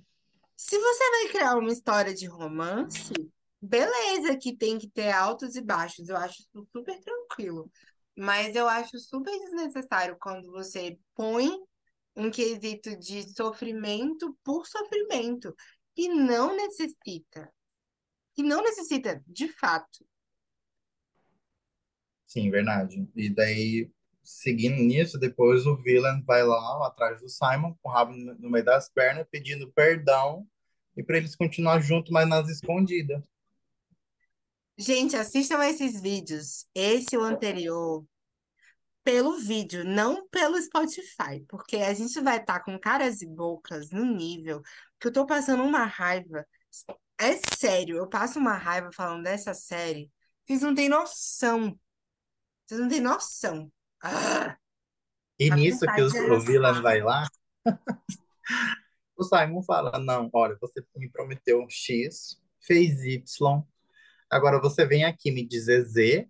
[0.56, 3.13] Se você vai criar uma história de romance,
[3.62, 6.10] beleza, que tem que ter altos e baixos.
[6.10, 7.71] Eu acho super tranquilo.
[8.17, 11.49] Mas eu acho super desnecessário quando você põe
[12.19, 15.55] um quesito de sofrimento por sofrimento
[15.95, 17.51] e não necessita.
[18.38, 20.05] E não necessita, de fato.
[22.27, 23.10] Sim, verdade.
[23.15, 23.89] E daí,
[24.21, 28.65] seguindo nisso, depois o Villain vai lá atrás do Simon, com o rabo no meio
[28.65, 30.47] das pernas, pedindo perdão
[30.95, 33.23] e para eles continuar juntos, mas nas escondidas.
[34.77, 38.05] Gente, assistam esses vídeos, esse o anterior,
[39.03, 44.05] pelo vídeo, não pelo Spotify, porque a gente vai estar com caras e bocas no
[44.05, 44.62] nível
[44.99, 46.45] que eu tô passando uma raiva.
[47.17, 50.12] É sério, eu passo uma raiva falando dessa série.
[50.45, 51.77] Vocês não têm noção.
[52.65, 53.71] Vocês não têm noção.
[54.01, 54.57] Ah,
[55.39, 56.23] E nisso que os- de o
[56.65, 56.81] arrasar.
[56.81, 57.25] vai lá,
[59.17, 63.63] o Simon fala: Não, olha, você me prometeu um X, fez Y,
[64.29, 66.29] agora você vem aqui me dizer Z.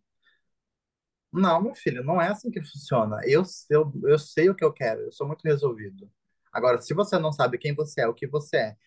[1.32, 3.22] Não, meu filho, não é assim que funciona.
[3.26, 6.10] Eu, eu, eu sei o que eu quero, eu sou muito resolvido.
[6.52, 8.78] Agora, se você não sabe quem você é, o que você é,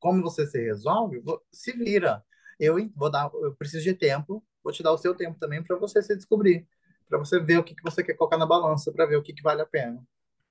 [0.00, 1.22] como você se resolve,
[1.52, 2.24] se vira.
[2.58, 5.76] Eu vou dar, eu preciso de tempo, vou te dar o seu tempo também para
[5.76, 6.66] você se descobrir,
[7.08, 9.32] para você ver o que que você quer colocar na balança, para ver o que
[9.32, 10.02] que vale a pena.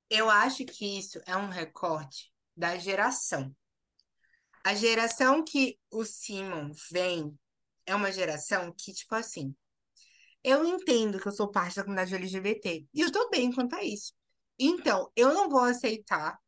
[0.09, 3.53] Eu acho que isso é um recorte da geração.
[4.63, 7.37] A geração que o Simon vem
[7.85, 9.55] é uma geração que, tipo assim,
[10.43, 13.83] eu entendo que eu sou parte da comunidade LGBT e eu tô bem quanto a
[13.83, 14.13] isso.
[14.57, 16.39] Então, eu não vou aceitar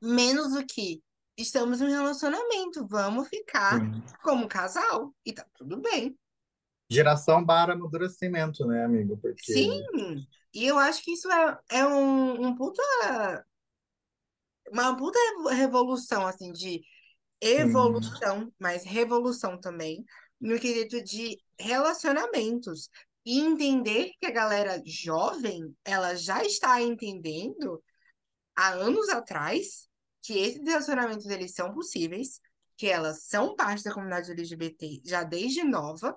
[0.00, 1.02] menos do que
[1.36, 4.02] estamos em um relacionamento, vamos ficar Sim.
[4.22, 6.16] como casal e tá tudo bem.
[6.88, 9.16] Geração barra amadurecimento, né, amigo?
[9.16, 12.82] Porque Sim, e eu acho que isso é, é um, um puta,
[14.70, 15.18] uma puta
[15.50, 16.82] revolução, assim, de sim,
[17.40, 20.04] evolução, mas revolução também,
[20.44, 22.90] no quesito de relacionamentos.
[23.24, 27.82] E entender que a galera jovem, ela já está entendendo
[28.54, 29.88] há anos atrás
[30.22, 32.38] que esses relacionamentos eles são possíveis,
[32.76, 36.14] que elas são parte da comunidade LGBT já desde nova,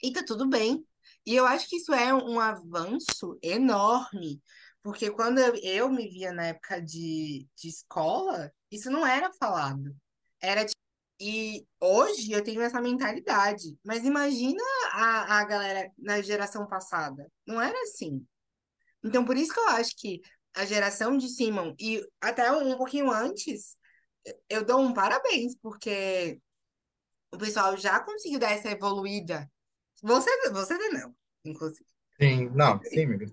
[0.00, 0.86] e tá tudo bem.
[1.26, 4.40] E eu acho que isso é um avanço enorme,
[4.82, 9.96] porque quando eu, me via na época de, de escola, isso não era falado.
[10.40, 10.64] Era
[11.20, 13.78] e hoje eu tenho essa mentalidade.
[13.84, 17.30] Mas imagina a, a galera na geração passada.
[17.46, 18.26] Não era assim.
[19.02, 20.20] Então, por isso que eu acho que
[20.54, 23.76] a geração de Simon, e até um pouquinho antes,
[24.48, 26.40] eu dou um parabéns, porque
[27.32, 29.50] o pessoal já conseguiu dar essa evoluída.
[30.02, 31.84] Você, você não, inclusive.
[32.20, 33.24] sim, não, sim, amigo.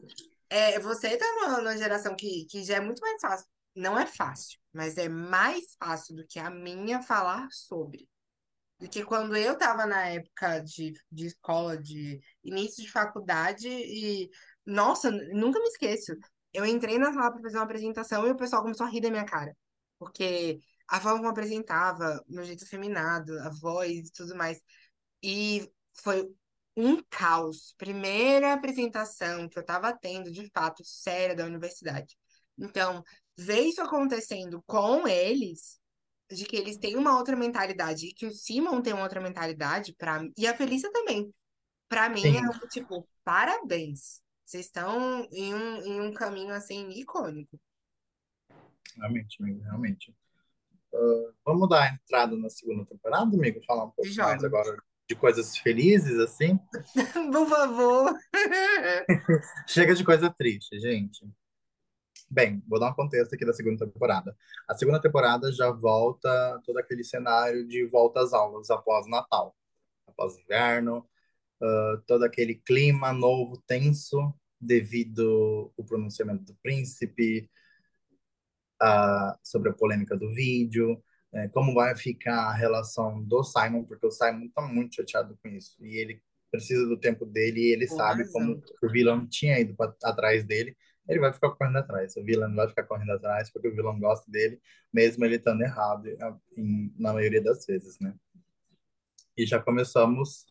[0.50, 3.48] É, você tá numa, numa geração que, que já é muito mais fácil.
[3.76, 8.10] Não é fácil, mas é mais fácil do que a minha falar sobre.
[8.80, 14.30] Do que quando eu estava na época de, de escola, de início de faculdade, e,
[14.66, 16.14] nossa, nunca me esqueço.
[16.54, 19.10] Eu entrei na sala para fazer uma apresentação e o pessoal começou a rir da
[19.12, 19.56] minha cara.
[20.00, 24.60] Porque a forma como apresentava, meu jeito afeminado, a voz e tudo mais.
[25.24, 26.28] E foi
[26.76, 27.74] um caos.
[27.78, 32.18] Primeira apresentação que eu estava tendo, de fato, séria da universidade.
[32.58, 33.04] Então,
[33.44, 35.80] ver isso acontecendo com eles,
[36.30, 39.94] de que eles têm uma outra mentalidade, e que o Simon tem uma outra mentalidade,
[39.98, 41.34] pra, e a Felícia também.
[41.90, 44.22] Para mim, é Sim, um tipo, parabéns.
[44.46, 47.60] Vocês estão em um, em um caminho assim icônico.
[48.98, 50.16] realmente, amigo, realmente.
[51.46, 53.62] Vamos dar a entrada na segunda temporada, amigo?
[53.64, 54.78] Falar um pouco De mais agora
[55.08, 56.58] de coisas felizes, assim.
[57.32, 58.14] Por favor.
[59.68, 61.26] Chega de coisa triste, gente.
[62.34, 64.34] Bem, vou dar um contexto aqui da segunda temporada.
[64.66, 69.54] A segunda temporada já volta todo aquele cenário de volta às aulas após Natal,
[70.08, 71.00] após inverno,
[71.62, 77.50] uh, todo aquele clima novo, tenso, devido ao pronunciamento do príncipe,
[78.82, 84.06] uh, sobre a polêmica do vídeo, eh, como vai ficar a relação do Simon, porque
[84.06, 87.88] o Simon tá muito chateado com isso, e ele precisa do tempo dele, e ele
[87.88, 88.34] Com sabe razão.
[88.34, 90.78] como o vilão tinha ido pra, atrás dele,
[91.12, 92.16] ele vai ficar correndo atrás.
[92.16, 94.62] O vilão vai ficar correndo atrás porque o vilão gosta dele,
[94.94, 96.08] mesmo ele estando errado
[96.58, 98.16] em, na maioria das vezes, né?
[99.38, 100.46] E já começamos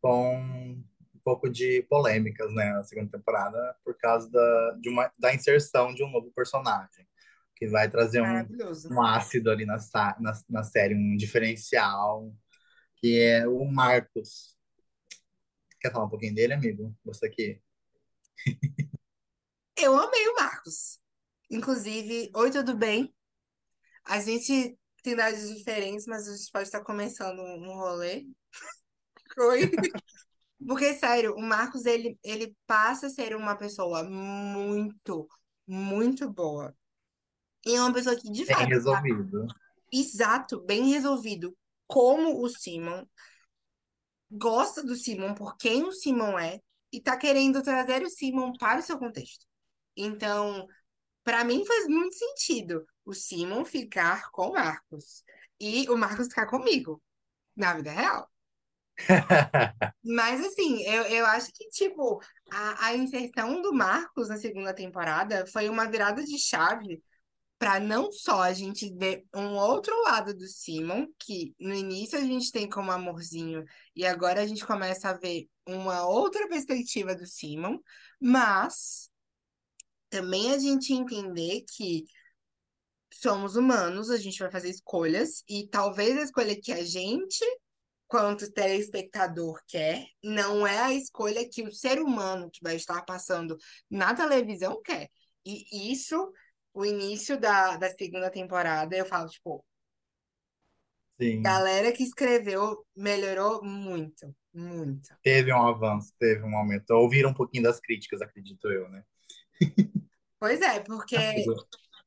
[0.00, 0.84] com um
[1.22, 6.04] pouco de polêmicas, né, na segunda temporada, por causa da, de uma, da inserção de
[6.04, 7.06] um novo personagem,
[7.56, 8.46] que vai trazer um,
[8.92, 9.76] um ácido ali na,
[10.20, 12.32] na, na série, um diferencial,
[12.96, 14.56] que é o Marcos.
[15.80, 16.94] Quer falar um pouquinho dele, amigo?
[17.04, 17.60] Você aqui.
[19.76, 21.00] Eu amei o Marcos.
[21.50, 23.14] Inclusive, oi, tudo bem?
[24.04, 28.26] A gente tem idades diferentes, mas a gente pode estar começando um rolê.
[29.38, 29.70] Oi.
[30.66, 35.28] Porque, sério, o Marcos, ele, ele passa a ser uma pessoa muito,
[35.66, 36.76] muito boa.
[37.66, 39.46] E é uma pessoa que, de Bem fato, tá resolvido.
[39.92, 41.56] exato, bem resolvido.
[41.86, 43.04] Como o Simon
[44.30, 46.60] gosta do Simon por quem o Simon é
[46.92, 49.45] e tá querendo trazer o Simon para o seu contexto.
[49.96, 50.66] Então,
[51.24, 55.22] para mim faz muito sentido o Simon ficar com o Marcos
[55.58, 57.02] e o Marcos ficar comigo,
[57.56, 58.30] na vida real.
[60.02, 65.46] Mas assim, eu, eu acho que, tipo, a, a inserção do Marcos na segunda temporada
[65.46, 67.02] foi uma virada de chave
[67.58, 72.22] para não só a gente ver um outro lado do Simon, que no início a
[72.22, 77.26] gente tem como amorzinho, e agora a gente começa a ver uma outra perspectiva do
[77.26, 77.78] Simon,
[78.20, 79.10] mas
[80.08, 82.04] também a gente entender que
[83.12, 87.44] somos humanos, a gente vai fazer escolhas, e talvez a escolha que a gente,
[88.06, 93.56] quanto telespectador, quer, não é a escolha que o ser humano que vai estar passando
[93.90, 95.08] na televisão quer.
[95.44, 96.32] E isso,
[96.74, 99.64] o início da, da segunda temporada, eu falo, tipo,
[101.20, 101.40] Sim.
[101.40, 105.16] galera que escreveu melhorou muito, muito.
[105.22, 106.90] Teve um avanço, teve um aumento.
[106.90, 109.02] Ouviram um pouquinho das críticas, acredito eu, né?
[110.38, 111.46] Pois é, porque, E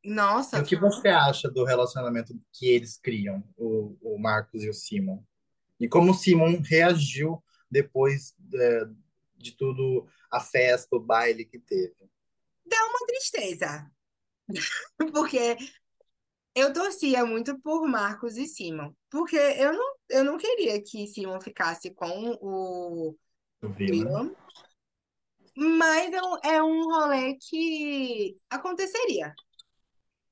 [0.09, 4.73] nossa, o que você acha do relacionamento que eles criam, o, o Marcos e o
[4.73, 5.21] Simon?
[5.79, 8.85] E como o Simon reagiu depois é,
[9.37, 11.95] de tudo, a festa, o baile que teve?
[12.69, 13.91] dá uma tristeza.
[15.13, 15.57] Porque
[16.55, 18.93] eu torcia muito por Marcos e Simon.
[19.09, 23.17] Porque eu não, eu não queria que Simon ficasse com o?
[23.61, 24.33] Willam,
[25.59, 29.33] mas é um, é um rolê que aconteceria.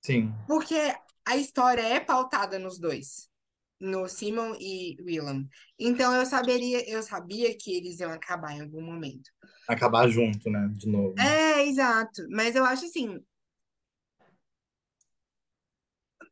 [0.01, 3.29] Sim, Porque a história é pautada nos dois,
[3.77, 5.45] no Simon e Willam.
[5.77, 9.29] Então eu saberia, eu sabia que eles iam acabar em algum momento.
[9.67, 10.69] acabar junto, né?
[10.71, 11.13] De novo.
[11.19, 12.25] É, exato.
[12.29, 13.21] Mas eu acho assim,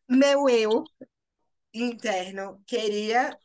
[0.10, 0.86] meu eu
[1.73, 3.38] interno queria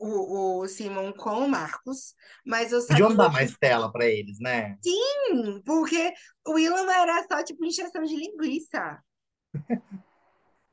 [0.00, 4.38] o, o Simon com o Marcos, mas eu Podiam sabia dar mais tela pra eles,
[4.40, 4.76] né?
[4.82, 6.12] Sim, porque
[6.46, 8.98] o Willam era só tipo injeção de linguiça.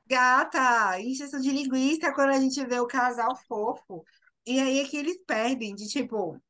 [0.08, 4.06] Gata, injeção de linguiça quando a gente vê o casal fofo.
[4.46, 6.42] E aí é que eles perdem de tipo,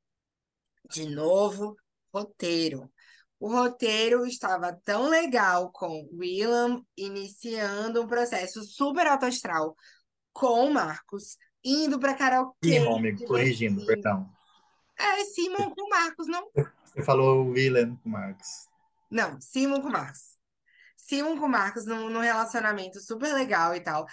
[0.92, 1.76] de novo,
[2.14, 2.92] roteiro.
[3.40, 9.76] O roteiro estava tão legal com o Willam iniciando um processo super alto astral
[10.32, 11.38] com o Marcos,
[11.68, 14.30] indo pra karaokê, Simon, amigo, corrigindo, perdão.
[14.98, 16.50] É, Simon com o Marcos, não?
[16.84, 18.68] Você falou William com o Marcos.
[19.12, 20.38] Não, Simon com o Marcos.
[20.96, 24.06] Simon com o Marcos num, num relacionamento super legal e tal.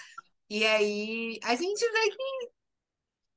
[0.50, 2.50] E aí a gente vê que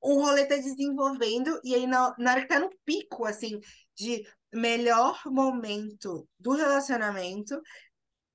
[0.02, 3.60] o rolê tá desenvolvendo, e aí na, na hora que tá no pico, assim,
[3.96, 7.60] de melhor momento do relacionamento,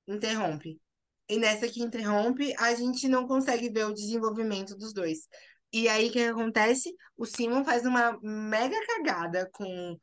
[0.07, 0.81] interrompe.
[1.29, 5.29] E nessa que interrompe, a gente não consegue ver o desenvolvimento dos dois.
[5.73, 6.95] E aí o que acontece?
[7.17, 9.97] O Simon faz uma mega cagada com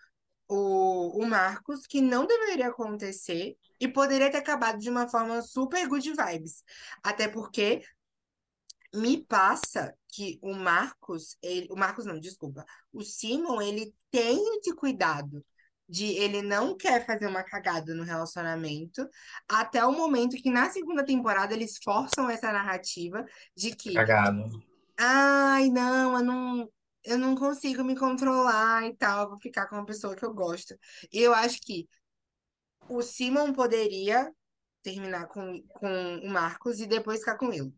[0.47, 5.87] o, o Marcos, que não deveria acontecer e poderia ter acabado de uma forma super
[5.87, 6.63] good vibes.
[7.03, 7.81] Até porque
[8.93, 14.73] me passa que o Marcos, ele, o Marcos não, desculpa, o Simon, ele tem esse
[14.73, 15.45] cuidado
[15.87, 19.07] de ele não quer fazer uma cagada no relacionamento,
[19.47, 24.63] até o momento que na segunda temporada eles forçam essa narrativa de que, Cagado.
[24.99, 26.71] Ai, não, eu não,
[27.05, 30.33] eu não consigo me controlar e tal, eu vou ficar com uma pessoa que eu
[30.33, 30.77] gosto.
[31.11, 31.87] Eu acho que
[32.89, 34.29] o Simon poderia
[34.83, 37.73] terminar com, com o Marcos e depois ficar com ele.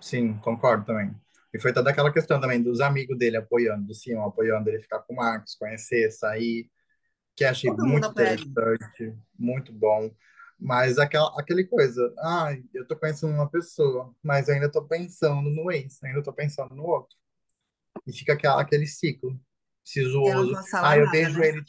[0.00, 1.14] Sim, concordo também.
[1.52, 5.00] E foi toda aquela questão também dos amigos dele apoiando, do Simon apoiando ele ficar
[5.00, 6.70] com o Marcos, conhecer, sair,
[7.34, 10.10] que achei Todo muito interessante, muito bom.
[10.60, 15.70] Mas aquela, aquele coisa, ah, eu tô conhecendo uma pessoa, mas ainda tô pensando no
[15.72, 17.16] ex, ainda tô pensando no outro.
[18.06, 19.38] E fica aquela, aquele ciclo
[20.70, 21.46] falar Ah, eu nada, vejo né?
[21.48, 21.64] ele,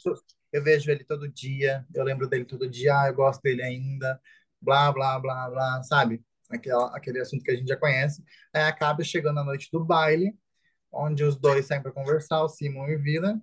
[0.52, 4.20] eu vejo ele todo dia, eu lembro dele todo dia, ah, eu gosto dele ainda,
[4.60, 6.22] blá, blá, blá, blá, sabe?
[6.50, 8.22] Aquela, aquele assunto que a gente já conhece.
[8.52, 10.36] Aí acaba chegando a noite do baile,
[10.92, 13.40] onde os dois saem para conversar, o Simon e o Vila,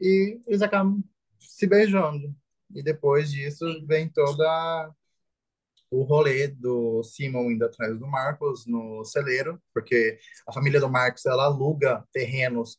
[0.00, 1.02] e eles acabam
[1.38, 2.34] se beijando.
[2.74, 4.90] E depois disso vem toda
[5.90, 11.24] o rolê do Simon indo atrás do Marcos no celeiro, porque a família do Marcos
[11.26, 12.78] ela aluga terrenos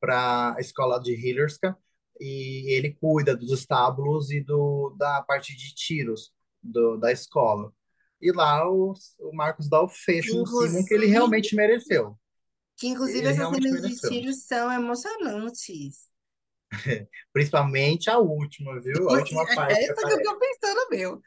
[0.00, 1.76] para a escola de Hillerska
[2.20, 6.32] e ele cuida dos estábulos e do, da parte de tiros
[6.62, 7.72] do, da escola.
[8.20, 12.18] E lá o, o Marcos dá o fecho no Simon que ele realmente mereceu.
[12.76, 14.10] que inclusive Ele essas cenas de mereceu.
[14.10, 16.08] tiro são emocionantes.
[17.32, 19.08] Principalmente a última, viu?
[19.08, 21.22] A última parte É essa que eu tô pensando, meu.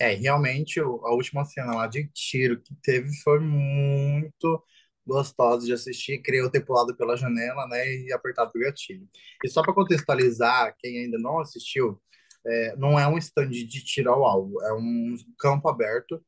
[0.00, 4.62] É, realmente, a última cena lá de tiro que teve foi muito
[5.04, 6.22] gostosa de assistir.
[6.28, 9.08] Eu ter pulado pela janela, né, e apertado o gatilho.
[9.44, 12.00] E só para contextualizar, quem ainda não assistiu,
[12.46, 16.22] é, não é um stand de tiro ao alvo, é um campo aberto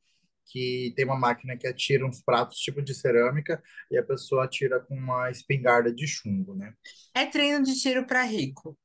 [0.51, 4.79] que tem uma máquina que atira uns pratos tipo de cerâmica e a pessoa atira
[4.79, 6.73] com uma espingarda de chumbo, né?
[7.13, 8.77] É treino de tiro pra rico.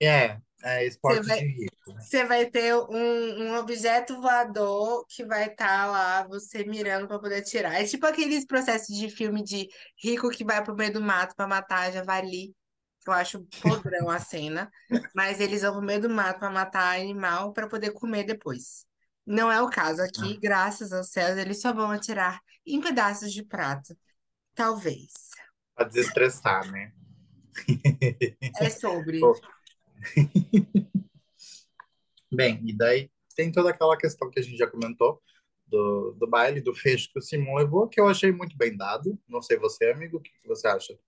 [0.00, 1.74] É, é esporte vai, de rico.
[1.98, 7.38] você vai ter um, um objeto voador que vai estar lá, você mirando pra poder
[7.38, 7.80] atirar.
[7.80, 9.68] É tipo aqueles processos de filme de
[10.02, 12.54] rico que vai pro meio do mato pra matar javali.
[13.02, 14.70] que Eu acho podrão a cena.
[15.14, 18.91] Mas eles vão pro meio do mato pra matar animal pra poder comer depois.
[19.26, 23.44] Não é o caso aqui, graças aos céus, eles só vão atirar em pedaços de
[23.44, 23.96] prato.
[24.54, 25.12] Talvez.
[25.74, 26.92] Para desestressar, né?
[28.60, 29.20] É sobre.
[32.32, 35.22] Bem, e daí tem toda aquela questão que a gente já comentou
[35.66, 39.18] do, do baile, do fecho que o Simon levou, que eu achei muito bem dado.
[39.28, 40.98] Não sei você, amigo, o que que você acha?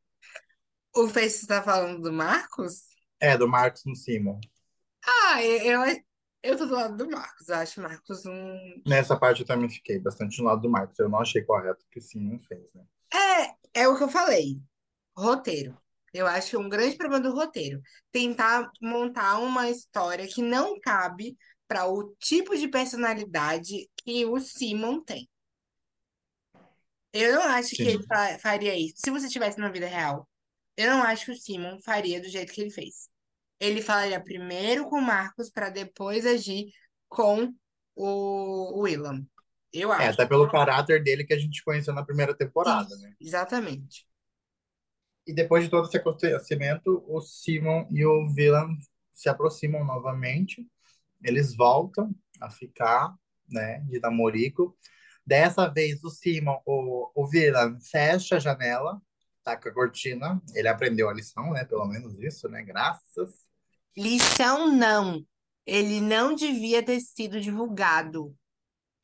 [0.95, 2.83] O Face está falando do Marcos?
[3.21, 4.39] É, do Marcos no Simon.
[5.05, 5.81] Ah, eu,
[6.45, 7.49] eu tô do lado do Marcos.
[7.49, 8.83] Eu acho o Marcos um.
[8.87, 10.99] Nessa parte eu também fiquei bastante do lado do Marcos.
[10.99, 12.85] Eu não achei correto o que o Simon fez, né?
[13.75, 14.61] É, é o que eu falei.
[15.17, 15.77] Roteiro.
[16.13, 17.81] Eu acho um grande problema do roteiro.
[18.13, 21.37] Tentar montar uma história que não cabe
[21.67, 25.29] para o tipo de personalidade que o Simon tem.
[27.13, 28.07] Eu não acho que ele Sim.
[28.07, 28.97] fa- faria isso.
[28.99, 30.29] Se você estivesse na vida real,
[30.77, 33.09] eu não acho que o Simon faria do jeito que ele fez.
[33.61, 36.67] Ele falaria primeiro com o Marcos para depois agir
[37.09, 37.55] com
[37.95, 39.27] o Willam.
[39.73, 40.09] Eu É, acho.
[40.09, 43.15] até pelo caráter dele que a gente conheceu na primeira temporada, Isso, né?
[43.21, 44.07] exatamente.
[45.27, 48.77] E depois de todo esse acontecimento, o Simon e o Villan
[49.13, 50.67] se aproximam novamente.
[51.23, 53.15] Eles voltam a ficar,
[53.49, 54.77] né, de namorico.
[55.27, 59.01] Dessa vez, o Simon, o, o Villan, fecha a janela,
[59.45, 60.43] tá com a cortina.
[60.55, 61.65] Ele aprendeu a lição, né?
[61.65, 62.63] Pelo menos isso, né?
[62.63, 63.44] Graças.
[63.97, 65.25] Lição não.
[65.67, 68.37] Ele não devia ter sido divulgado.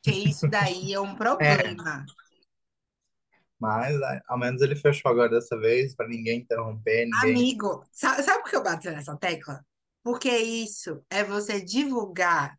[0.03, 2.11] Que isso daí é um É, problema.
[3.59, 7.45] mas é, ao menos ele fechou agora dessa vez, para ninguém interromper, ninguém.
[7.45, 9.64] Amigo, sabe, sabe por que eu bato nessa tecla?
[10.03, 12.59] Porque isso é você divulgar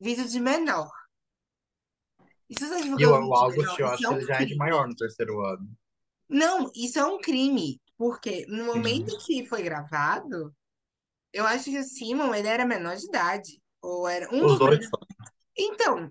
[0.00, 0.90] vídeo de menor.
[2.50, 4.26] Se você está E o, vídeo August, menor, eu isso acho é que um ele
[4.26, 4.56] já é de crime.
[4.56, 5.66] maior no terceiro ano.
[6.28, 7.80] Não, isso é um crime.
[7.96, 10.54] Porque no momento que foi gravado,
[11.38, 13.62] eu acho que o Simon, ele era menor de idade.
[13.80, 14.88] Ou era um Os dois.
[15.56, 16.10] Então,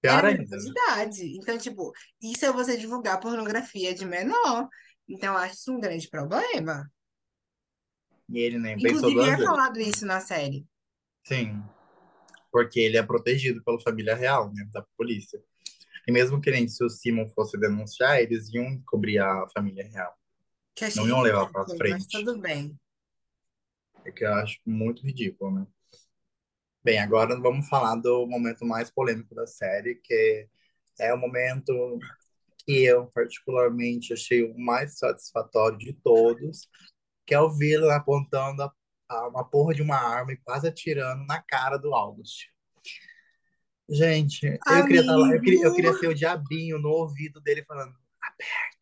[0.00, 0.70] Pior era ainda, menor de né?
[0.70, 1.36] idade.
[1.38, 4.68] Então, tipo, isso é você divulgar pornografia de menor.
[5.08, 6.90] Então, eu acho isso um grande problema.
[8.28, 9.44] E ele nem pensou Inclusive, duas é vezes.
[9.46, 10.66] falado isso na série.
[11.24, 11.62] Sim,
[12.52, 14.66] porque ele é protegido pela família real, né?
[14.72, 15.42] Da polícia.
[16.06, 20.12] E mesmo que nem se o Simon fosse denunciar, eles iam cobrir a família real.
[20.74, 22.24] Que Não iam levar pra ridículo, mas frente.
[22.24, 22.78] tudo bem.
[24.08, 25.66] É que eu acho muito ridículo, né?
[26.82, 30.48] Bem, agora vamos falar do momento mais polêmico da série, que
[30.98, 31.98] é o momento
[32.64, 36.68] que eu particularmente achei o mais satisfatório de todos,
[37.26, 38.72] que é o Vila apontando a,
[39.10, 42.46] a- uma porra de uma arma e quase atirando na cara do August.
[43.90, 47.64] Gente, eu queria estar lá, eu queria, eu queria ser o diabinho no ouvido dele
[47.64, 48.77] falando, aperta,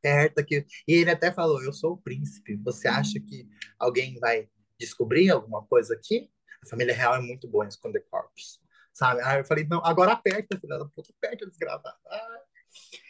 [0.00, 2.56] aperta que e ele até falou, eu sou o príncipe.
[2.56, 3.46] Você acha que
[3.78, 4.48] alguém vai
[4.78, 6.30] descobrir alguma coisa aqui?
[6.64, 8.60] A família real é muito boa em esconder corpos.
[8.92, 9.22] Sabe?
[9.22, 11.96] Aí eu falei, não, agora aperta, filha da puta, aperta, desgraçada.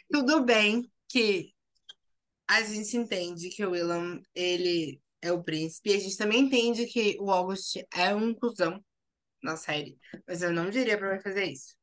[0.09, 1.53] Tudo bem que
[2.47, 5.91] a gente entende que o Willam, ele é o príncipe.
[5.91, 8.83] E a gente também entende que o August é um cuzão
[9.41, 9.97] na série.
[10.27, 11.75] Mas eu não diria pra ele fazer isso.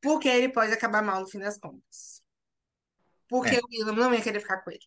[0.00, 2.22] Porque ele pode acabar mal no fim das contas.
[3.30, 4.84] Porque É, o Willam não ia querer ficar com ele.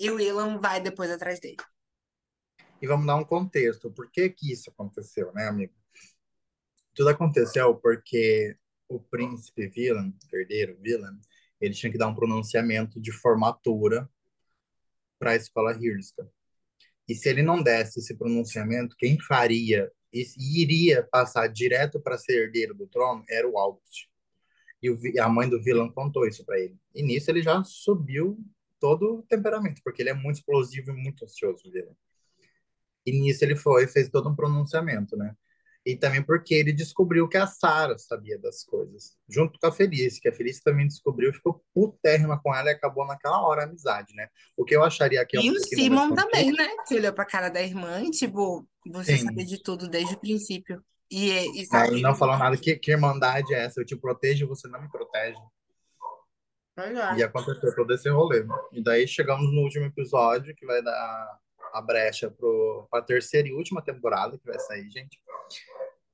[0.00, 1.56] E o Willam vai depois atrás dele.
[2.80, 3.90] e vamos dar um contexto.
[3.90, 5.74] Por que que isso aconteceu, né, amigo?
[6.94, 8.56] Tudo aconteceu porque
[8.88, 11.18] o príncipe Villan, herdeiro Villan,
[11.60, 14.08] ele tinha que dar um pronunciamento de formatura
[15.18, 16.30] para a escola Hirska.
[17.08, 20.24] E se ele não desse esse pronunciamento, quem faria e
[20.62, 24.08] iria passar direto para ser herdeiro do trono era o August.
[24.82, 26.76] E o a mãe do vilão contou isso para ele.
[26.94, 28.38] E nisso ele já subiu
[28.78, 31.96] todo o temperamento, porque ele é muito explosivo e muito ansioso, o vilão.
[33.04, 35.34] E nisso ele foi, fez todo um pronunciamento, né?
[35.84, 40.20] E também porque ele descobriu que a Sarah sabia das coisas, junto com a Felice,
[40.20, 44.14] que a Felice também descobriu, ficou putérrima com ela e acabou naquela hora a amizade,
[44.14, 44.28] né?
[44.56, 46.68] O que eu acharia que é E o Simon também, né?
[46.86, 50.20] Que olhou pra cara da irmã e, tipo, você sabe Sim, de tudo desde o
[50.20, 50.84] princípio.
[51.10, 52.02] E, e mas sabe.
[52.02, 52.56] não falou nada.
[52.56, 53.80] Que, que irmandade é essa?
[53.80, 55.38] Eu te protejo, você não me protege.
[57.16, 58.46] E aconteceu todo esse rolê.
[58.72, 61.38] E daí chegamos no último episódio, que vai dar
[61.72, 65.20] a brecha para a terceira e última temporada que vai sair, gente.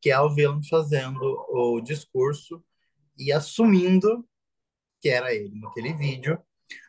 [0.01, 1.21] Que é o Villain fazendo
[1.51, 2.65] o discurso
[3.19, 4.27] e assumindo
[5.01, 6.41] que era ele naquele vídeo.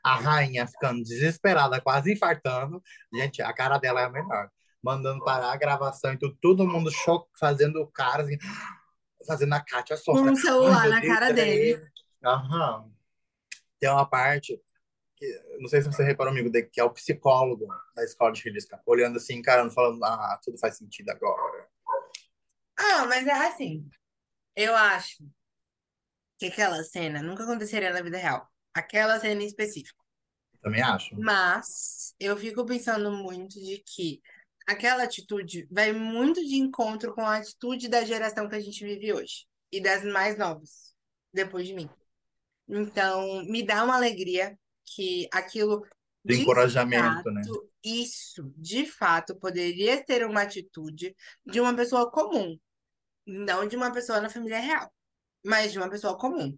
[0.03, 2.82] A rainha ficando desesperada, quase infartando.
[3.14, 4.49] Gente, a cara dela é a melhor.
[4.86, 8.38] Mandando parar a gravação e tudo, todo mundo choque, fazendo o cara assim,
[9.25, 10.31] fazendo a Kátia Com sofrer.
[10.31, 11.73] um Ai, celular na cara dele.
[11.73, 11.88] ele.
[12.23, 12.91] Aham.
[13.79, 14.61] Tem uma parte
[15.15, 15.25] que,
[15.59, 18.81] não sei se você reparou, amigo, de- que é o psicólogo da escola de Risca,
[18.86, 21.67] olhando assim, encarando, falando, ah, tudo faz sentido agora.
[22.77, 23.89] Ah, mas é assim.
[24.55, 25.23] Eu acho
[26.38, 28.47] que aquela cena nunca aconteceria na vida real.
[28.73, 30.03] Aquela cena em específico.
[30.61, 31.15] Também acho.
[31.15, 34.21] Mas eu fico pensando muito de que
[34.66, 39.13] aquela atitude vai muito de encontro com a atitude da geração que a gente vive
[39.13, 40.93] hoje e das mais novas,
[41.34, 41.89] depois de mim.
[42.68, 45.86] Então, me dá uma alegria que aquilo
[46.24, 47.41] Do de encorajamento, né?
[47.43, 52.57] fato, isso, de fato, poderia ser uma atitude de uma pessoa comum,
[53.26, 54.91] não de uma pessoa na família real,
[55.43, 56.57] mas de uma pessoa comum.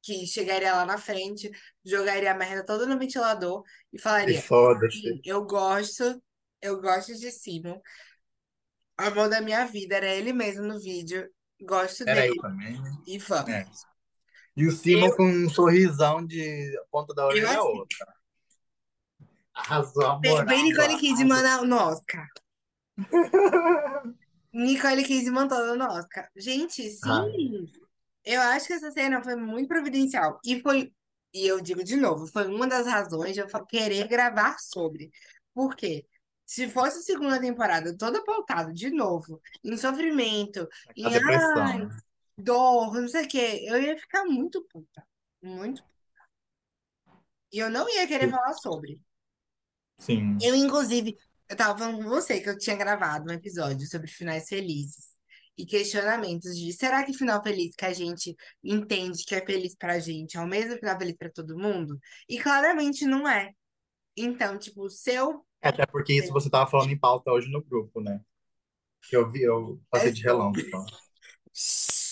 [0.00, 1.50] Que chegaria lá na frente,
[1.84, 5.00] jogaria a merda toda no ventilador e falaria: foda-se.
[5.00, 6.22] Sim, eu gosto,
[6.60, 7.80] eu gosto de Simon.
[9.00, 11.28] O amor da minha vida era ele mesmo no vídeo.
[11.60, 12.80] Gosto Era dele eu também.
[13.06, 13.48] e vamos.
[13.50, 13.64] É.
[14.56, 18.14] E o Simon com um sorrisão de ponta da Eu orelha a assim, outra.
[19.54, 20.46] Arrasou, bem, amor.
[20.46, 20.96] bem Nicole.
[20.98, 22.26] Kidman no Oscar.
[24.52, 26.28] Nicole Kidman toda no Oscar.
[26.36, 27.68] Gente, sim, Ai,
[28.24, 30.40] eu acho que essa cena foi muito providencial.
[30.44, 30.92] E foi,
[31.32, 35.10] e eu digo de novo, foi uma das razões de eu querer gravar sobre.
[35.54, 36.04] Por quê?
[36.48, 41.88] Se fosse a segunda temporada toda pautada de novo, em sofrimento, em ai, né?
[42.38, 45.06] dor, não sei o quê, eu ia ficar muito puta.
[45.42, 45.84] Muito.
[47.52, 48.98] E eu não ia querer falar sobre.
[49.98, 50.38] Sim.
[50.40, 51.18] Eu, inclusive,
[51.50, 55.10] eu tava falando com você que eu tinha gravado um episódio sobre finais felizes
[55.54, 58.34] e questionamentos de será que final feliz que a gente
[58.64, 62.00] entende que é feliz pra gente é o mesmo final feliz pra todo mundo?
[62.26, 63.52] E claramente não é.
[64.16, 68.00] Então, tipo, se eu Até porque isso você tava falando em pauta hoje no grupo,
[68.00, 68.20] né?
[69.08, 70.60] Que eu vi, eu é passei de relance.
[70.70, 70.92] sobre.
[71.52, 71.98] Só.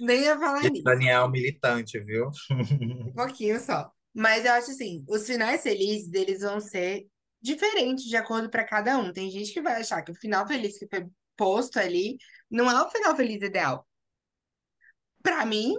[0.00, 0.82] Nem ia falar nisso.
[0.82, 2.30] Daniel militante, viu?
[2.50, 3.92] Um pouquinho só.
[4.12, 7.06] Mas eu acho assim, os finais felizes deles vão ser
[7.40, 9.12] diferentes de acordo para cada um.
[9.12, 12.16] Tem gente que vai achar que o final feliz que foi posto ali
[12.50, 13.86] não é o final feliz ideal.
[15.22, 15.74] Para mim,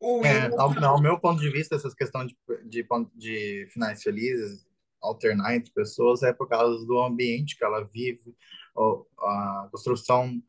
[0.00, 4.63] o É, ao, ao meu ponto de vista, essas questões de, de, de finais felizes,
[5.04, 8.34] alternar entre pessoas, é por causa do ambiente que ela vive,
[8.74, 10.42] ou a construção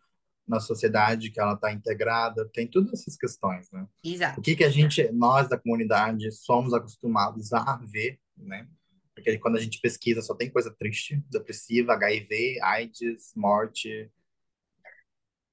[0.48, 3.88] na sociedade que ela está integrada, tem todas essas questões, né?
[4.04, 4.42] O exato.
[4.42, 8.68] que que a gente, nós da comunidade, somos acostumados a ver, né?
[9.16, 14.12] Porque quando a gente pesquisa só tem coisa triste, depressiva, HIV, AIDS, morte.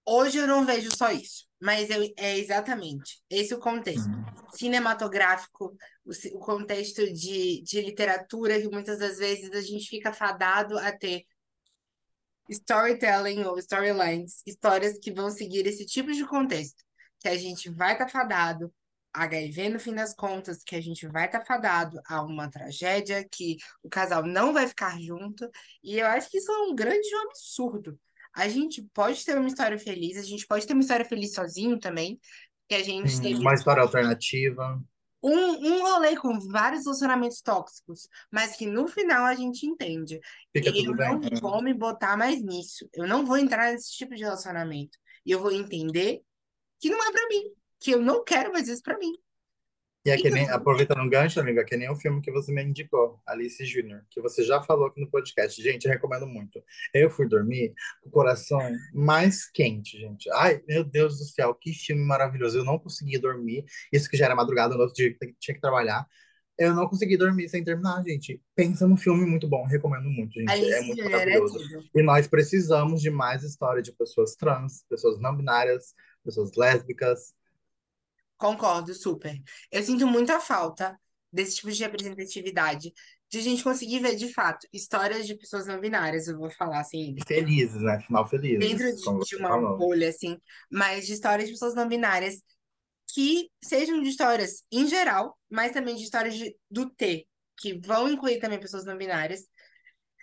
[0.04, 4.24] Hoje eu não vejo só isso, mas eu- é exatamente esse o contexto Hum.
[4.50, 10.76] cinematográfico, o, o contexto de, de literatura, que muitas das vezes a gente fica fadado
[10.78, 11.24] a ter
[12.48, 16.82] storytelling ou storylines, histórias que vão seguir esse tipo de contexto,
[17.20, 18.72] que a gente vai estar fadado
[19.14, 23.26] a HIV no fim das contas, que a gente vai estar fadado a uma tragédia,
[23.30, 25.48] que o casal não vai ficar junto,
[25.82, 27.98] e eu acho que isso é um grande absurdo.
[28.34, 31.78] A gente pode ter uma história feliz, a gente pode ter uma história feliz sozinho
[31.78, 32.18] também,
[32.68, 34.80] que a gente Hum, teve Uma história alternativa.
[35.22, 40.18] um, um rolê com vários relacionamentos tóxicos, mas que no final a gente entende.
[40.52, 41.18] Fica Eu tudo bem.
[41.20, 42.88] não vou me botar mais nisso.
[42.94, 44.98] Eu não vou entrar nesse tipo de relacionamento.
[45.24, 46.22] E eu vou entender
[46.80, 49.12] que não é pra mim, que eu não quero mais isso pra mim.
[50.04, 52.52] E é que nem, aproveitando um gancho, amiga, é que nem o filme que você
[52.52, 55.62] me indicou, Alice Júnior, que você já falou aqui no podcast.
[55.62, 56.60] Gente, eu recomendo muito.
[56.92, 57.72] Eu fui dormir
[58.02, 58.60] com o coração
[58.92, 60.28] mais quente, gente.
[60.32, 62.58] Ai, meu Deus do céu, que filme maravilhoso.
[62.58, 63.64] Eu não consegui dormir.
[63.92, 66.04] Isso que já era madrugada, no outro dia que tinha que trabalhar.
[66.58, 68.42] Eu não consegui dormir sem terminar, gente.
[68.56, 70.50] Pensa num filme muito bom, recomendo muito, gente.
[70.50, 71.58] É Alice muito Júnior é maravilhoso.
[71.58, 71.90] tudo.
[71.94, 75.94] E nós precisamos de mais história de pessoas trans, pessoas não binárias,
[76.24, 77.34] pessoas lésbicas.
[78.42, 79.40] Concordo, super.
[79.70, 80.98] Eu sinto muita falta
[81.32, 82.92] desse tipo de representatividade,
[83.30, 86.80] de a gente conseguir ver de fato histórias de pessoas não binárias, eu vou falar
[86.80, 88.00] assim, Felizes, né?
[88.00, 89.78] Final dentro felizes, de, de uma falou.
[89.78, 90.36] bolha, assim,
[90.68, 92.42] mas de histórias de pessoas não binárias
[93.14, 97.28] que sejam de histórias em geral, mas também de histórias de, do T,
[97.58, 99.42] que vão incluir também pessoas não binárias,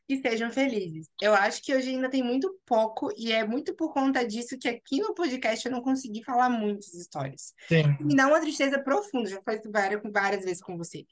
[0.09, 1.07] que sejam felizes.
[1.21, 4.67] Eu acho que hoje ainda tem muito pouco, e é muito por conta disso que
[4.67, 7.53] aqui no podcast eu não consegui falar muitas histórias.
[7.67, 7.95] Sim.
[7.99, 11.05] Me dá uma tristeza profunda, já falei várias, várias vezes com você.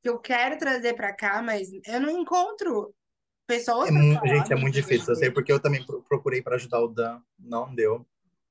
[0.00, 2.94] Que eu quero trazer pra cá, mas eu não encontro
[3.44, 5.08] pessoas É pra mu- falar gente, é muito difícil.
[5.08, 8.06] Eu sei porque eu também pro- procurei para ajudar o Dan, não deu.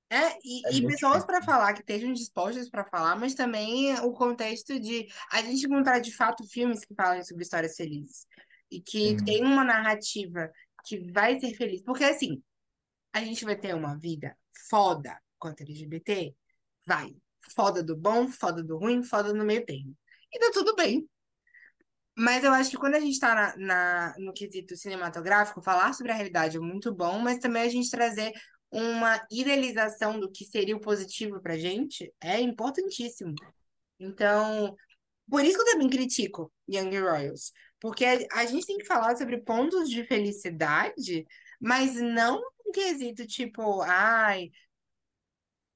[0.10, 3.94] É, É e, e muito pessoas para falar que estejam dispostas para falar, mas também
[4.02, 8.26] o contexto de a gente encontrar de fato filmes que falam sobre histórias felizes
[8.72, 9.26] e que Sim.
[9.26, 10.52] tem uma narrativa
[10.86, 11.82] que vai ser feliz.
[11.84, 12.42] Porque assim,
[13.14, 14.38] a gente vai ter uma vida
[14.70, 16.36] foda quanto LGBT?
[16.86, 17.16] Vai.
[17.56, 19.96] Foda do bom, foda do ruim, foda no meio termo.
[20.34, 21.08] E tá tudo bem.
[22.18, 26.12] Mas eu acho que quando a gente está na, na- no quesito cinematográfico, falar sobre
[26.12, 28.34] a realidade é muito bom, mas também a gente trazer
[28.72, 33.36] uma idealização do que seria o positivo pra gente é importantíssimo.
[34.00, 34.76] Então,
[35.30, 39.38] por isso que eu também critico Young Royals, porque a, gente tem que falar sobre
[39.38, 41.26] pontos de felicidade,
[41.60, 44.52] mas não um quesito tipo, ai,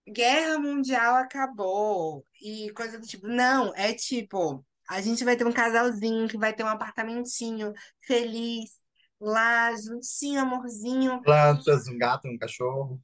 [0.08, 3.28] Guerra Mundial acabou e coisa do tipo.
[3.28, 8.82] Não, é tipo, a gente vai ter um casalzinho que vai ter um apartamentinho feliz
[9.20, 11.22] lá, juntinho, amorzinho.
[11.22, 13.00] Plantas, um gato, um cachorro.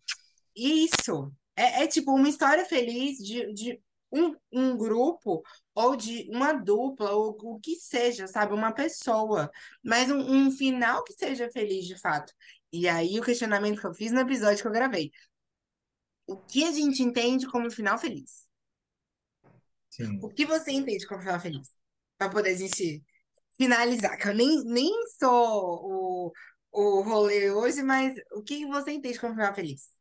[0.55, 1.31] Isso.
[1.55, 3.81] É, é tipo uma história feliz de, de
[4.11, 5.43] um, um grupo
[5.77, 8.51] ou de uma dupla, ou o que seja, sabe?
[8.51, 9.51] Uma pessoa.
[9.83, 12.33] Mas um, um final que seja feliz de fato.
[12.73, 15.11] E aí o questionamento que eu fiz no episódio que eu gravei.
[16.25, 18.47] O que a gente entende como final feliz?
[19.91, 20.19] Sim.
[20.23, 21.69] O que você entende como final feliz?
[22.17, 23.03] Pra poder a gente
[23.55, 26.31] finalizar, que eu nem, nem sou o,
[26.71, 29.91] o rolê hoje, mas o que você entende como final feliz?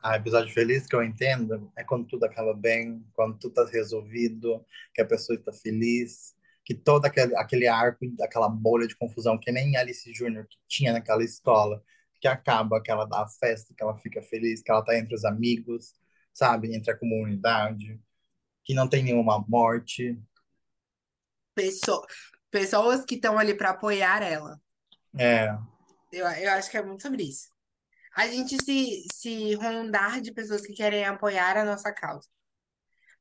[0.00, 4.64] Ah, episódio feliz que eu entendo é quando tudo acaba bem, quando tudo tá resolvido,
[4.94, 9.50] que a pessoa está feliz, que todo aquele, aquele arco, aquela bolha de confusão que
[9.50, 11.82] nem Alice Júnior que tinha naquela escola,
[12.20, 15.14] que acaba, que ela dá a festa, que ela fica feliz, que ela tá entre
[15.14, 15.94] os amigos,
[16.32, 16.74] sabe?
[16.74, 18.00] Entre a comunidade,
[18.64, 20.16] que não tem nenhuma morte.
[21.54, 22.06] Pessoa,
[22.50, 24.60] pessoas que estão ali para apoiar ela.
[25.18, 25.48] É,
[26.12, 27.48] Eu, eu acho que é muito sobre isso.
[28.14, 32.28] A gente se, se rondar de pessoas que querem apoiar a nossa causa.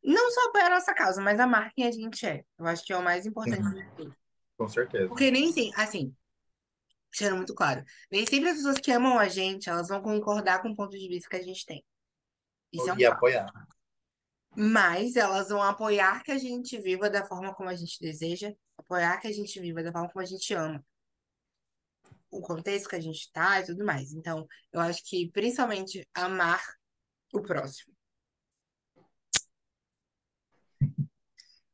[0.04, 2.44] Não só apoiar a nossa causa, mas amar quem a gente é.
[2.58, 4.16] Eu acho que é o mais importante de tudo.
[4.58, 5.08] com certeza.
[5.08, 6.16] Porque nem sempre, assim,
[7.12, 10.70] deixando muito claro, nem sempre as pessoas que amam a gente, elas vão concordar com
[10.70, 11.84] o ponto de vista que a gente tem.
[12.72, 13.52] Isso é um E apoiar.
[14.56, 19.18] Mas elas vão apoiar que a gente viva da forma como a gente deseja, apoiar
[19.20, 20.84] que a gente viva da forma como a gente ama,
[22.32, 24.14] o contexto que a gente tá e tudo mais.
[24.14, 26.62] Então, eu acho que principalmente amar
[27.34, 27.94] o próximo.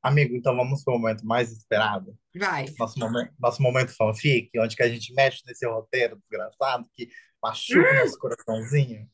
[0.01, 2.17] Amigo, então vamos para o momento mais esperado.
[2.35, 2.65] Vai.
[2.77, 7.09] Nosso momento, nosso momento fanfic, onde que a gente mexe nesse roteiro desgraçado que
[7.41, 9.09] machuca o nosso coraçãozinho.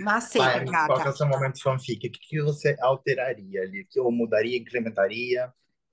[0.00, 2.08] Maceta, Vai, qual que é o seu momento fanfic?
[2.08, 3.84] O que, que você alteraria ali?
[3.84, 5.52] Que ou mudaria, incrementaria?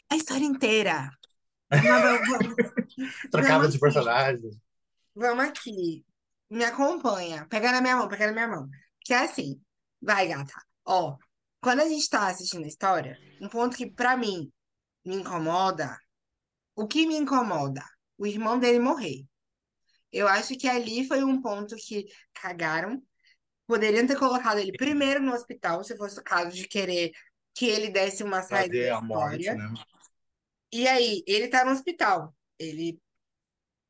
[0.10, 1.12] A história inteira.
[3.32, 4.58] Trocava de aqui.
[5.16, 6.06] Vamos aqui.
[6.50, 7.46] Me acompanha.
[7.50, 8.70] Pega na minha mão, pega na minha mão.
[9.02, 9.62] Que é assim.
[10.02, 10.54] Vai, gata.
[10.86, 11.18] Ó,
[11.62, 14.52] quando a gente tá assistindo a história, um ponto que pra mim
[15.06, 15.98] me incomoda,
[16.76, 17.84] o que me incomoda?
[18.18, 19.26] O irmão dele morrer.
[20.12, 23.02] Eu acho que ali foi um ponto que cagaram.
[23.66, 27.12] Poderiam ter colocado ele primeiro no hospital, se fosse o caso de querer
[27.54, 29.56] que ele desse uma saída Fazer da a morte, história.
[29.70, 29.74] né?
[30.74, 32.36] E aí, ele tá no hospital.
[32.60, 33.00] Ele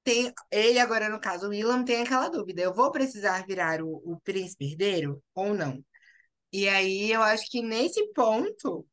[0.04, 4.02] tem, ele agora, no caso, o Willam tem aquela dúvida: eu vou precisar virar o,
[4.06, 5.84] o príncipe herdeiro ou não?
[6.52, 8.86] E aí, eu acho que nesse ponto,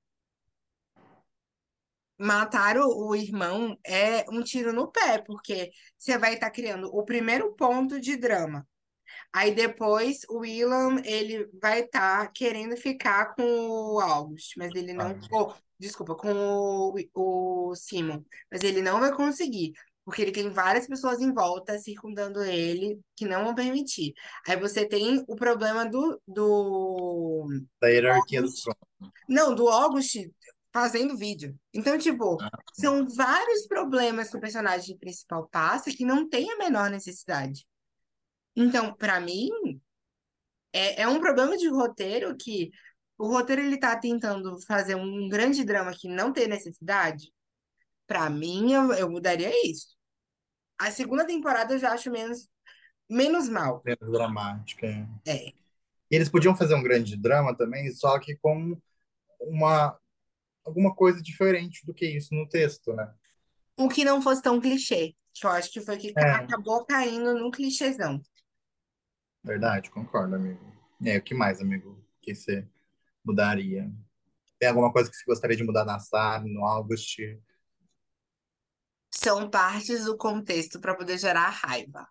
[2.19, 7.05] matar o, o irmão é um tiro no pé, porque você vai estar criando o
[7.05, 8.67] primeiro ponto de drama.
[9.33, 15.07] Aí depois o Willam, ele vai estar querendo ficar com o August, mas ele não.
[15.07, 19.73] Ah, oh, desculpa, com o, o Simon, mas ele não vai conseguir.
[20.09, 24.15] Porque ele tem várias pessoas em volta circundando ele que não vão permitir.
[24.47, 27.47] Aí você tem o problema do, do
[27.79, 28.65] da hierarquia do August.
[28.65, 29.13] trono.
[29.29, 30.17] Não, do August
[30.73, 31.55] fazendo vídeo.
[31.75, 36.57] Então, tipo, Ah, são vários problemas que o personagem principal passa que não tem a
[36.57, 37.67] menor necessidade.
[38.57, 39.51] Então, pra mim,
[40.73, 42.71] é, é um problema de roteiro que
[43.19, 47.31] o roteiro ele tá tentando fazer um grande drama que não tem necessidade.
[48.07, 49.98] Pra mim, eu, eu mudaria isso.
[50.79, 52.49] A segunda temporada eu já acho menos,
[53.09, 53.83] menos mal.
[53.85, 54.87] Menos dramática.
[55.27, 55.33] é.
[55.33, 55.53] É.
[56.11, 58.81] E eles podiam fazer um grande drama também, só que com
[59.41, 59.99] uma
[60.65, 63.11] alguma coisa diferente do que isso no texto, né?
[63.77, 65.15] O que não fosse tão clichê.
[65.35, 68.21] Que eu acho que foi que É, acabou caindo no clichêzão.
[69.43, 70.61] verdade, concordo, amigo.
[71.03, 72.67] Aí, o que mais, amigo, que você
[73.25, 73.91] mudaria?
[74.59, 77.19] Tem alguma coisa que você gostaria de mudar na Sarah, no August?
[79.21, 82.07] São partes do contexto para poder gerar raiva.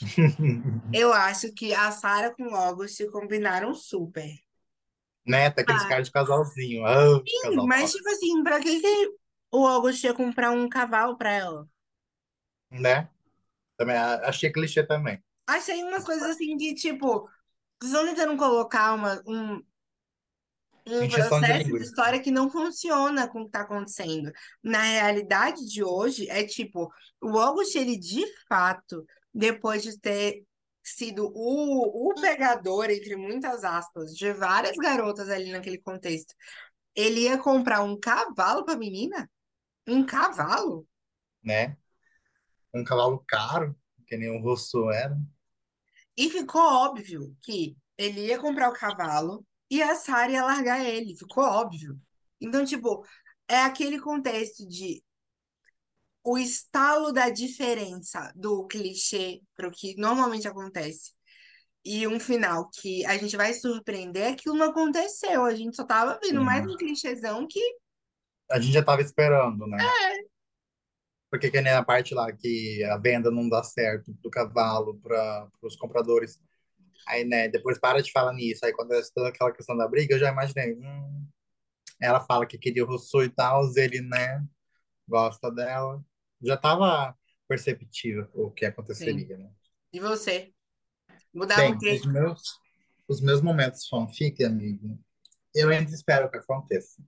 [0.92, 4.28] Eu acho que a Sarah com o August combinaram super.
[5.24, 5.50] Né?
[5.50, 6.84] Tá aqueles Ah, caras de casalzinho.
[6.84, 9.14] Ah, casal mas, tipo assim, pra que que
[9.52, 11.68] o August ia comprar um cavalo pra ela?
[12.70, 13.08] Né?
[13.76, 15.22] Também achei clichê também.
[15.46, 17.28] Achei umas coisas assim de, tipo,
[17.80, 19.62] vocês estão tentando colocar uma, um,
[20.86, 21.82] um de processo de linguiça.
[21.82, 24.32] história que não funciona com o que tá acontecendo.
[24.62, 30.44] Na realidade de hoje, é tipo, o August, ele de fato, depois de ter
[30.82, 36.34] sido o, o pegador, entre muitas aspas, de várias garotas ali naquele contexto,
[36.94, 39.30] ele ia comprar um cavalo pra menina?
[39.86, 40.86] Um cavalo?
[41.42, 41.76] né?
[42.74, 43.76] Um cavalo caro,
[44.06, 45.16] que nem o Rousseau era,
[46.16, 51.16] E ficou óbvio que ele ia comprar o cavalo e a Sarah ia largar ele.
[51.16, 51.98] Ficou óbvio.
[52.38, 53.02] Então, tipo,
[53.48, 55.02] é aquele contexto de
[56.22, 61.12] o estalo da diferença do clichê para o que normalmente acontece.
[61.82, 65.42] E um final que a gente vai surpreender, aquilo não aconteceu.
[65.42, 67.58] A gente só tava vendo mais um clichêzão que
[68.50, 69.78] A gente já tava esperando, né?
[71.30, 75.48] Porque que nem a parte lá que a venda não dá certo do cavalo para
[75.62, 76.38] os compradores.
[77.06, 78.64] Aí, né, depois para de falar nisso.
[78.64, 80.74] Aí acontece toda aquela questão da briga, eu já imaginei.
[80.74, 81.26] hum,
[82.00, 84.44] ela fala que queria o Rousseau e tal, ele, né,
[85.08, 86.04] gosta dela.
[86.42, 87.16] Já tava
[87.48, 88.72] perceptível o que Sim.
[88.72, 89.50] aconteceria, né?
[89.92, 90.52] E você?
[91.32, 91.94] Mudava o Bem, quê?
[91.94, 92.60] os meus,
[93.08, 94.98] os meus momentos fanfic, amigo,
[95.54, 97.02] eu ainda espero que aconteça.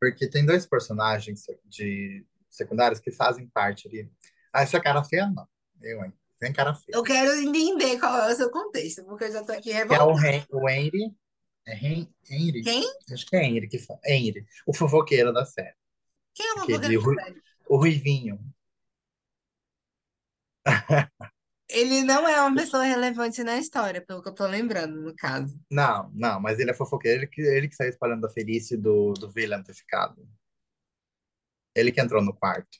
[0.00, 4.10] Porque tem dois personagens de secundários que fazem parte ali.
[4.52, 5.46] Ah, essa cara feia, não.
[5.80, 6.12] Eu, hein?
[6.40, 6.96] Tem cara feia.
[6.96, 9.84] Eu quero entender qual é o seu contexto, porque eu já tô aqui Que é
[10.02, 10.26] o, revoltada.
[10.26, 11.14] Hen o Henry.
[11.66, 12.62] É Hen Henry?
[12.62, 12.82] Quem?
[13.12, 14.00] Acho que é Henry que fala.
[14.06, 15.74] Henry, o fofoqueiro da série.
[16.34, 17.42] Quem é ru- da série?
[17.68, 18.40] o Ruivinho.
[21.68, 25.56] Ele não é uma pessoa relevante na história, pelo que eu tô lembrando, no caso.
[25.70, 27.20] Não, não, mas ele é fofoqueiro.
[27.20, 30.28] Ele que, ele que saiu espalhando a Felice do, do William ter ficado.
[31.74, 32.78] Ele que entrou no quarto.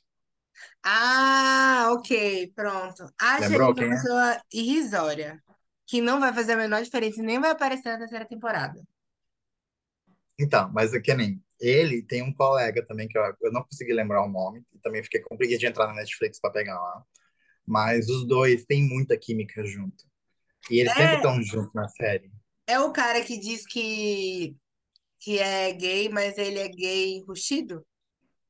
[0.83, 3.03] Ah, ok, pronto.
[3.37, 3.97] Ele Lembrou uma quem é?
[3.97, 5.41] pessoa irrisória,
[5.87, 8.81] que não vai fazer a menor diferença e nem vai aparecer na terceira temporada.
[10.39, 13.93] Então, mas é que nem ele tem um colega também que eu, eu não consegui
[13.93, 17.03] lembrar o nome, e também fiquei com preguiça de entrar na Netflix para pegar lá.
[17.67, 20.05] Mas os dois têm muita química junto.
[20.71, 22.31] E eles sempre É, estão juntos na série.
[22.67, 24.55] é o cara que diz que,
[25.19, 27.85] que é gay, mas ele é gay enrustido?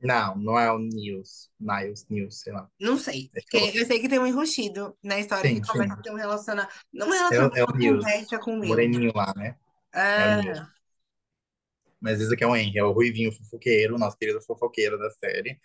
[0.01, 2.69] Não, não é o Niels, Niles, Niels, sei lá.
[2.79, 3.31] Não sei.
[3.35, 6.11] É Porque eu sei que tem um enrustido na história que Sim, começa a ter
[6.11, 6.73] um relacionamento.
[6.91, 8.67] Não É, o- relacionamento, é o uma Niels, conversa com o o Will.
[8.67, 9.57] moreninho lá, né?
[10.15, 10.61] É o Niels.
[12.01, 15.59] Mas esse aqui é o Henry, é o Ruivinho fofoqueiro, nosso querido fofoqueiro da série.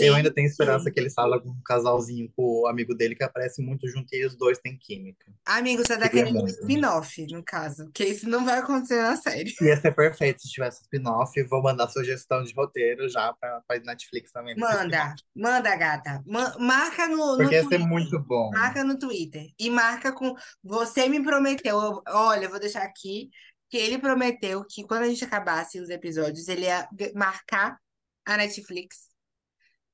[0.00, 0.94] Eu ainda tenho esperança gente.
[0.94, 4.26] que ele salga com um casalzinho com o amigo dele que aparece muito junto e
[4.26, 5.32] os dois têm química.
[5.46, 7.84] Amigo, você tá querendo um spin-off, no caso.
[7.84, 9.54] Porque isso não vai acontecer na série.
[9.62, 11.40] Ia ser perfeito se tivesse spin-off.
[11.44, 16.22] Vou mandar sugestão de roteiro já pra, pra Netflix também Manda, manda, gata.
[16.26, 17.86] Ma- marca no, no Porque ia ser Twitter.
[17.88, 18.50] muito bom.
[18.50, 19.46] Marca no Twitter.
[19.58, 20.34] E marca com.
[20.64, 21.80] Você me prometeu.
[21.80, 23.30] eu- Olha, eu vou deixar aqui
[23.70, 27.78] que ele prometeu que quando a gente acabasse os episódios, ele ia marcar
[28.26, 29.10] a Netflix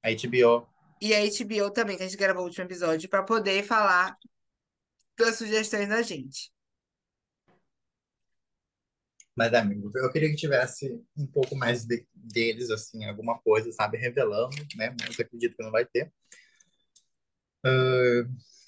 [0.02, 0.66] A HBO.
[1.00, 4.16] e a HBO também, que a gente gravou o último episódio, para poder falar
[5.18, 6.50] das sugestões da gente.
[9.36, 13.98] Mas, amigo, eu queria que tivesse um pouco mais de- deles, assim, alguma coisa, sabe?
[13.98, 14.94] Revelando, né?
[15.00, 16.10] Mas acredito que não vai ter.
[17.64, 18.22] Ah,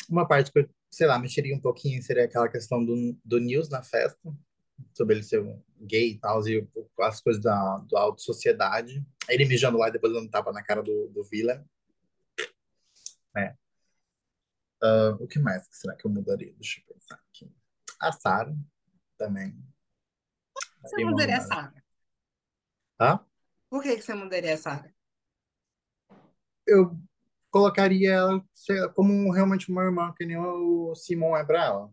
[0.08, 3.68] uma parte que eu, sei lá, mexeria um pouquinho seria aquela questão do, do News
[3.68, 4.18] na festa,
[4.92, 6.66] sobre ele ser um gay e tal, e
[7.00, 9.04] as coisas da do alto sociedade.
[9.28, 11.62] Ele mijando lá e depois dando tapa na cara do, do Villain,
[13.34, 13.56] né?
[14.82, 16.52] Ah, o que mais será que eu mudaria?
[16.54, 17.52] Deixa eu pensar aqui.
[18.00, 18.54] A Sarah
[19.16, 19.56] também.
[20.82, 21.40] Você mudaria a.
[21.40, 21.84] Sarah?
[23.00, 23.20] Hã?
[23.68, 24.92] Por que que você mudaria a Sarah?
[26.66, 26.96] Eu
[27.50, 28.44] colocaria ela
[28.94, 31.92] como realmente uma irmã, que nem o Simon é pra ela.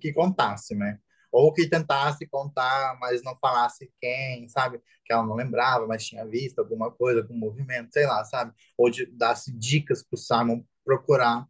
[0.00, 0.98] Que contasse, né?
[1.32, 4.80] Ou que tentasse contar, mas não falasse quem, sabe?
[5.04, 8.52] Que ela não lembrava, mas tinha visto alguma coisa, algum movimento, sei lá, sabe?
[8.76, 11.46] Ou de dar-se dicas pro Simon procurar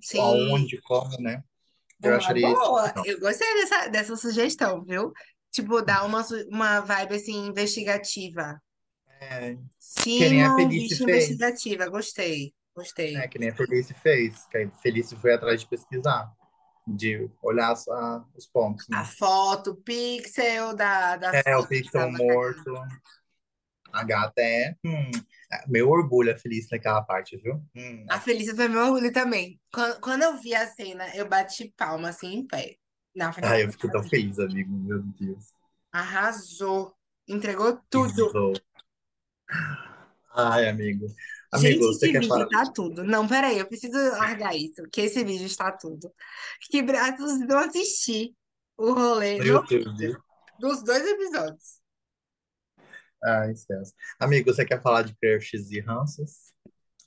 [0.00, 1.42] Sim, aonde, como, né?
[2.02, 2.56] Eu uma acharia isso.
[2.56, 2.92] boa.
[2.94, 3.04] Não.
[3.04, 5.12] Eu gostei dessa, dessa sugestão, viu?
[5.50, 8.60] Tipo, dar uma, uma vibe assim investigativa.
[9.20, 9.56] É,
[10.04, 11.88] que nem a Felice fez, investigativa.
[11.88, 13.28] Gostei, gostei.
[13.28, 16.32] Que nem a Felice fez, que a Felice foi atrás de pesquisar,
[16.96, 19.04] de olhar a- os pontos, A né?
[19.04, 22.72] foto, o pixel da, da É, o pixel morto,
[23.92, 25.10] a gata é, hum,
[25.52, 27.62] é, meu orgulho a Felice naquela parte, viu?
[27.74, 29.60] Hum, A Felícia foi meu orgulho também.
[29.72, 32.76] Quando, quando eu vi a cena, eu bati palma assim em pé.
[33.14, 35.52] Na ai, eu fico tão feliz, amigo, meu Deus.
[35.92, 36.96] Arrasou.
[37.28, 38.24] Entregou tudo.
[38.32, 38.54] Arrasou.
[40.34, 41.06] Ai, amigo.
[41.52, 42.46] Amigo, Gente, você esse quer vídeo falar?
[42.48, 43.04] tá tudo.
[43.04, 46.12] Não, peraí, eu preciso largar isso, que esse vídeo está tudo.
[46.70, 48.36] Que braços não assisti
[48.76, 50.16] o rolê YouTube.
[50.58, 51.80] dos dois episódios.
[53.24, 53.92] Ai, Celso.
[54.18, 56.52] Amigo, você quer falar de crushes e ranços?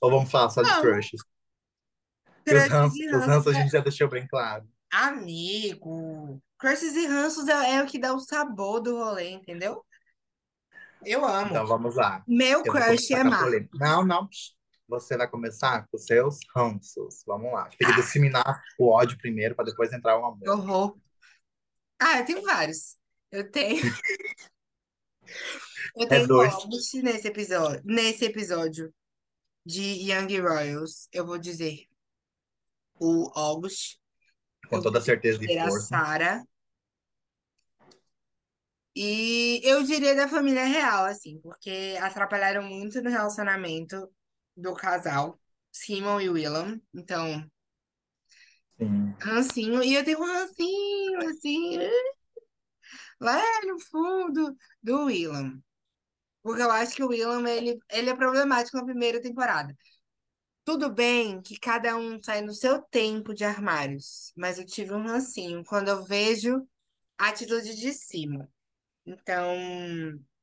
[0.00, 1.20] Ou vamos falar só de Vamos, crushes?
[2.46, 4.68] Os crushes ranços, os ranços ranços a é gente já deixou bem claro.
[4.90, 6.42] amigo.
[6.58, 9.84] Crushes e ranços é, é o que dá o sabor do rolê, entendeu?
[11.04, 11.50] Eu amo.
[11.50, 12.24] Então vamos lá.
[12.26, 13.70] Meu Eu crush é polêmica.
[13.78, 14.28] Não, não.
[14.88, 17.22] Você vai começar com seus ranços.
[17.26, 17.68] Vamos lá.
[17.78, 20.48] Tem que Ah, disseminar o ódio primeiro para depois entrar o que amor.
[20.48, 20.96] horror.
[22.00, 22.96] Ah, eu tenho vários.
[23.30, 23.80] Eu tenho,
[25.96, 26.52] eu É tenho dois.
[26.54, 28.92] August nesse episódio, nesse episódio
[29.66, 31.08] de Young Royals.
[31.12, 31.86] Eu vou dizer
[32.98, 33.98] o August,
[34.68, 35.86] Com toda certeza e dizer a força.
[35.86, 36.42] Sarah
[38.94, 44.10] e eu diria da família real, assim, porque atrapalharam muito no relacionamento
[44.56, 45.40] do casal,
[45.70, 46.80] Simon e Willam.
[46.94, 47.50] Então,
[48.78, 49.14] Sim.
[49.20, 51.78] rancinho, e eu tenho um rancinho, assim,
[53.18, 55.62] lá no fundo do Willam.
[56.42, 59.74] Porque eu acho que o Willam, ele, ele é problemático na primeira temporada.
[60.64, 65.06] Tudo bem que cada um sai no seu tempo de armários, mas eu tive um
[65.06, 66.66] rancinho quando eu vejo
[67.18, 68.48] a atitude de cima.
[69.06, 69.56] Então,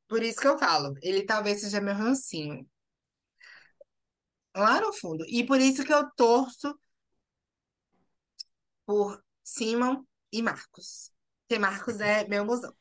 [0.07, 2.67] por isso que eu falo, ele talvez seja meu rancinho,
[4.55, 5.25] lá no fundo.
[5.27, 6.77] E por isso que eu torço
[8.85, 11.11] por Simon e Marcos.
[11.41, 12.73] Porque Marcos é meu mozão.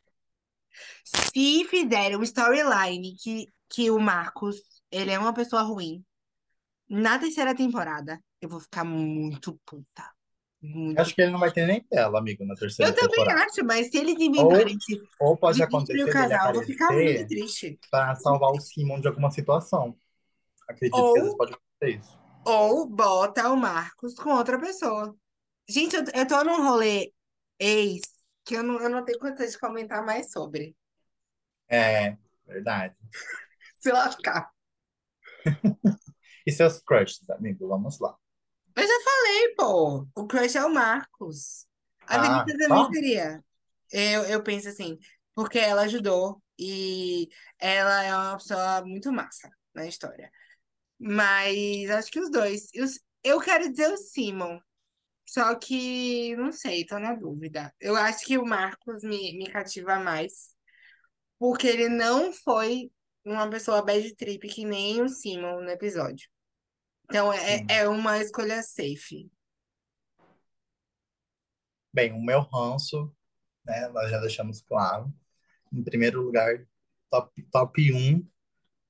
[1.05, 4.57] Se fizerem um storyline que, que o Marcos,
[4.91, 6.05] ele é uma pessoa ruim,
[6.89, 10.05] Na terceira temporada, eu vou ficar muito puta.
[10.63, 10.99] Muito.
[11.01, 13.45] Acho que ele não vai ter nem tela, amigo, na Eu terceira também temporada.
[13.45, 16.63] acho, mas se eles Ou, inventarem de, ou pode o acontecer dele casal, eu vou
[16.65, 17.81] ficar muito triste.
[17.91, 19.99] para salvar o Simon de alguma situação.
[20.69, 22.21] Acredito que às vezes Ou, pode acontecer isso.
[22.45, 25.17] ou bota o Marcos com outra pessoa.
[25.69, 27.13] Gente, eu, eu tô num rolê
[27.59, 28.01] ex
[28.45, 30.77] que eu não, eu não tenho condições de comentar mais sobre.
[31.69, 32.95] É, verdade.
[33.81, 34.51] Se lascar.
[36.47, 37.69] E seus crushes, amigo?
[37.69, 38.17] Vamos lá.
[38.79, 40.07] Eu já falei, pô.
[40.15, 41.67] O crush é o Marcos.
[42.07, 42.93] A Ah, Vinícius também só?
[42.93, 43.45] seria.
[43.93, 44.99] Eu, eu penso assim,
[45.35, 50.31] porque ela ajudou e ela é uma pessoa muito massa na história.
[50.99, 52.69] Mas acho que os dois.
[52.75, 52.87] Eu,
[53.25, 54.61] eu quero dizer o Simon,
[55.27, 57.75] só que não sei, tô na dúvida.
[57.81, 60.51] Eu acho que o Marcos me, me cativa mais,
[61.39, 62.91] porque ele não foi
[63.25, 66.29] uma pessoa bad trip que nem o Simon no episódio.
[67.09, 67.67] Então é, Sim.
[67.71, 69.31] é uma escolha safe.
[71.93, 73.11] Bem, o meu ranço,
[73.65, 73.89] né?
[73.89, 75.13] Nós já deixamos claro.
[75.73, 76.67] Em primeiro lugar,
[77.11, 78.27] top, top 1,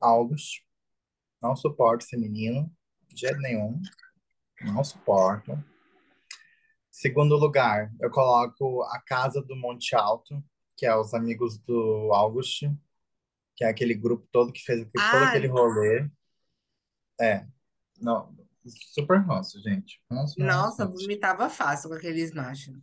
[0.01, 0.63] August.
[1.41, 2.71] Não suporto esse menino,
[3.09, 3.81] de jeito nenhum.
[4.63, 5.53] Não suporto.
[6.91, 10.45] Segundo lugar, eu coloco a Casa do Monte Alto,
[10.77, 12.65] que é os amigos do August,
[13.55, 16.11] que é aquele grupo todo que fez aquele- todo Ah, aquele rolê.
[17.21, 17.47] É,
[18.01, 18.35] não,
[18.93, 20.01] super ranço, gente.
[20.11, 20.95] Ranço, ranço, nossa, ranço.
[20.95, 22.75] vomitava fácil com aqueles machos.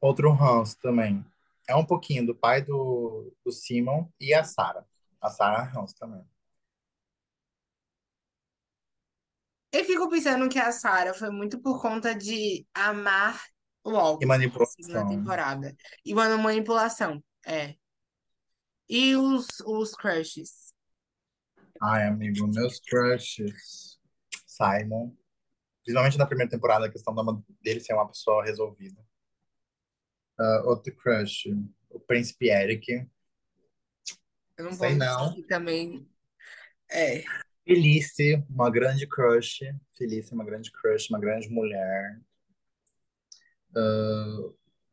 [0.00, 1.24] Outro ranço também.
[1.68, 4.84] É um pouquinho do pai do, do Simon e a Sarah.
[5.20, 6.22] A Sarah é ranço também.
[9.72, 13.40] Eu fico pensando que a Sarah foi muito por conta de amar
[13.84, 15.04] o E August na segunda manipulação.
[15.04, 15.76] temporada.
[16.04, 17.76] E uma manipulação, é.
[18.88, 20.74] E os, os crushes?
[21.82, 23.89] Ai, amigo, meus crushes.
[24.60, 25.16] Simon.
[25.82, 27.14] Principalmente na primeira temporada, a questão
[27.62, 29.00] dele ser uma pessoa resolvida.
[30.38, 31.46] Ah, outro crush.
[31.88, 33.08] O Príncipe Eric.
[34.56, 35.42] Eu não vou Sei não.
[35.42, 36.06] também.
[36.90, 37.22] É.
[37.64, 39.60] Felice, uma grande crush.
[39.96, 42.20] Felice, uma grande crush, uma grande mulher.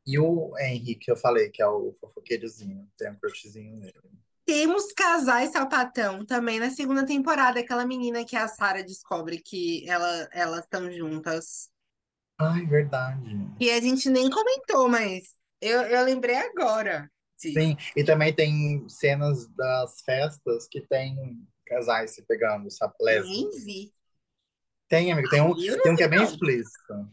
[0.06, 4.00] E o Henrique, que eu falei, que é o fofoqueirozinho, tem um crushzinho nele.
[4.48, 7.60] Temos casais sapatão também na segunda temporada.
[7.60, 11.70] Aquela menina que a Sarah descobre que ela, elas estão juntas.
[12.40, 13.20] Ai, verdade.
[13.60, 17.60] E a gente nem comentou, mas eu, eu lembrei agora disso.
[17.60, 22.94] Sim, e também tem cenas das festas que tem casais se pegando, sabe?
[23.02, 23.94] Nem vi.
[24.88, 27.12] Tem, amigo, tem um, tem um que é bem explícito.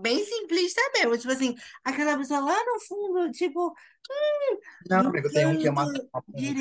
[0.00, 1.18] Bem simplista mesmo.
[1.18, 3.74] Tipo assim, aquela pessoa lá no fundo, tipo,
[4.88, 5.92] Não, no amigo, tem um que é uma, um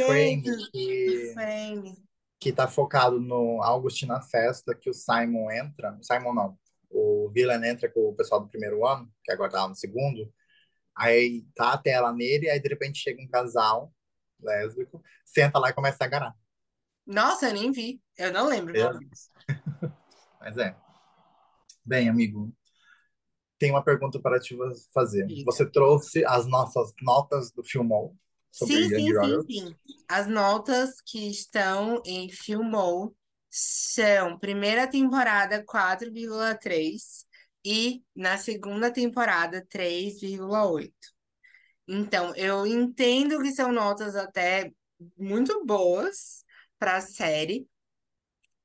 [0.05, 1.95] frame direito do que, frame.
[2.39, 5.97] que tá focado no Augustin na festa, que o Simon entra.
[6.01, 6.57] Simon não.
[6.89, 10.33] O Villan entra com o pessoal do primeiro ano, que agora tá no segundo.
[10.95, 13.93] Aí tá a tela nele, aí de repente chega um casal
[14.39, 16.35] lésbico, senta lá e começa a agarrar.
[17.05, 18.01] Nossa, eu nem vi.
[18.17, 18.89] Eu não lembro, É.
[20.39, 20.75] Mas é.
[21.85, 22.51] Bem, amigo,
[23.57, 24.55] tem uma pergunta para te
[24.93, 25.25] fazer.
[25.25, 25.43] Diga.
[25.45, 28.15] Você trouxe as nossas notas do Filmou
[28.65, 29.75] Sim, sim, sim, sim.
[30.07, 33.15] As notas que estão em Filmou
[33.49, 37.25] são primeira temporada 4,3
[37.63, 40.91] e na segunda temporada 3,8.
[41.87, 44.71] Então, eu entendo que são notas até
[45.15, 46.43] muito boas
[46.79, 47.67] para a série,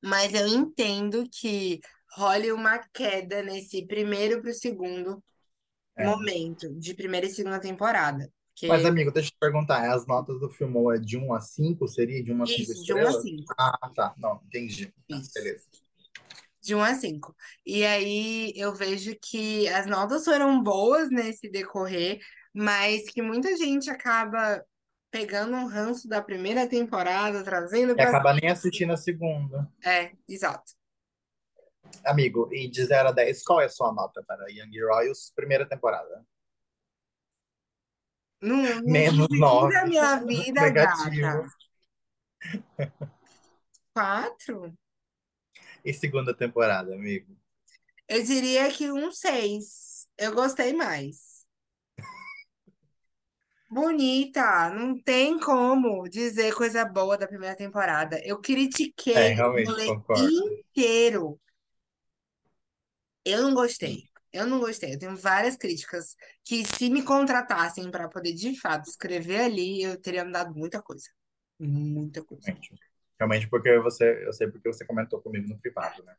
[0.03, 1.80] mas eu entendo que
[2.17, 5.23] role uma queda nesse primeiro para o segundo
[5.97, 6.05] É.
[6.07, 8.31] momento, de primeira e segunda temporada.
[8.55, 11.41] Que Mas, amigo, deixa eu te perguntar, as notas do Filmou é de 1 a
[11.41, 11.89] 5?
[11.89, 13.23] Seria de 1 a 5 isso, de 1 a estrelas?
[13.23, 13.55] 5.
[13.59, 14.15] Ah, tá.
[14.19, 14.93] Não, entendi.
[15.09, 15.33] Tá, Isso.
[15.35, 15.65] beleza.
[16.63, 17.35] De 1 a 5.
[17.67, 22.21] E aí eu vejo que as notas foram boas nesse decorrer,
[22.55, 24.65] mas que muita gente acaba
[25.11, 28.09] pegando um ranço da primeira temporada, trazendo E pra.
[28.09, 29.69] acaba nem assistindo a segunda.
[29.85, 30.73] É, exato.
[32.05, 35.66] Amigo, e de 0 a 10, qual é a sua nota para Young Royals, primeira
[35.68, 36.24] temporada?
[38.43, 39.76] Não, não Menos divide 9.
[39.76, 40.70] a minha vida, Negativo.
[40.70, 41.51] gata.
[43.95, 44.74] Quatro?
[45.84, 47.36] E segunda temporada, amigo?
[48.09, 50.09] Eu diria que um seis.
[50.18, 51.43] Eu gostei mais.
[53.68, 58.20] Bonita, não tem como dizer coisa boa da primeira temporada.
[58.24, 58.38] Eu
[59.14, 60.43] É, critiquei o realmente, rolê concordo.
[60.76, 61.40] inteiro.
[63.25, 64.09] Eu não gostei.
[64.33, 64.95] Eu não gostei.
[64.95, 70.01] Eu tenho várias críticas que, se me contratassem para poder de fato escrever ali, eu
[70.01, 71.09] teria mudado muita coisa.
[71.59, 72.43] Muita coisa.
[72.47, 72.75] Realmente.
[73.18, 76.14] Realmente, porque você, eu sei porque você comentou comigo no privado, né?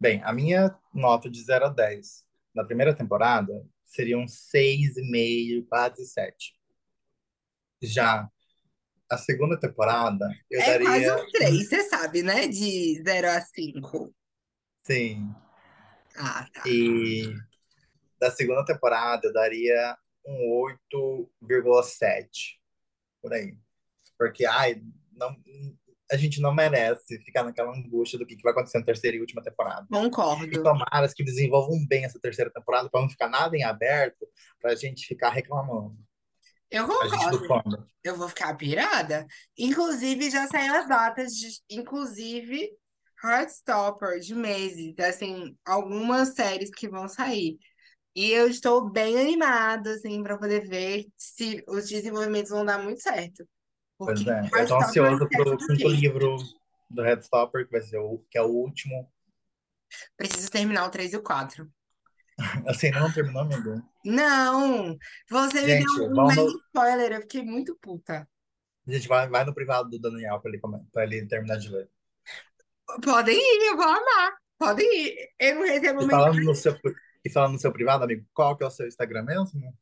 [0.00, 2.24] Bem, a minha nota de 0 a 10
[2.54, 6.54] na primeira temporada seria um 6,5, quase 7.
[7.82, 8.28] Já
[9.08, 12.48] a segunda temporada, eu É quase daria, um 3, você sabe, né?
[12.48, 14.12] De 0 a 5.
[14.82, 15.32] sim,
[16.16, 16.62] Ah, tá.
[16.66, 17.34] e
[18.20, 22.58] da segunda temporada eu daria um 8,7,
[23.20, 23.56] por aí.
[24.16, 24.80] Porque, ai,
[25.12, 25.36] não,
[26.10, 29.20] a gente não merece ficar naquela angústia do que que vai acontecer na terceira e
[29.20, 29.86] última temporada.
[29.90, 30.62] E Concordo.
[30.62, 34.26] tomara que desenvolvam bem essa terceira temporada para não ficar nada em aberto,
[34.60, 35.96] para a gente ficar reclamando.
[36.70, 37.86] Eu concordo.
[38.02, 39.26] Eu vou ficar pirada.
[39.58, 42.70] Inclusive, já saiu as datas, de, inclusive
[43.22, 44.94] Heartstopper, de meses.
[44.98, 47.58] Assim, algumas séries que vão sair.
[48.14, 53.00] E eu estou bem animada, assim, para poder ver se os desenvolvimentos vão dar muito
[53.00, 53.46] certo.
[53.98, 56.36] Pois Porque é, eu tô Heartstopper esquece pro do quinto livro
[56.92, 59.10] do Headstopper, que vai ser o, que é o último.
[60.16, 61.70] Preciso terminar o 3 e o 4.
[62.66, 63.82] Assim, não terminou, amigo?
[64.04, 64.96] Não!
[65.30, 68.28] Você me deu Gente, um mega no, spoiler, eu fiquei muito puta.
[68.86, 70.60] gente vai, vai no privado do Daniel para ele,
[70.92, 71.88] pra ele terminar de ler.
[73.00, 74.32] Podem ir, eu vou amar.
[74.58, 75.28] Podem ir.
[75.38, 76.78] Eu não recebo E falando no seu,
[77.24, 79.74] e falando no seu privado, amigo, qual que é o seu Instagram mesmo?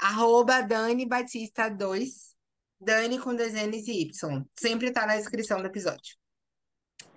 [0.00, 2.36] Arroba Dani Batista 2.
[2.80, 4.44] Dani com dezenas e Y.
[4.58, 6.16] Sempre tá na descrição do episódio.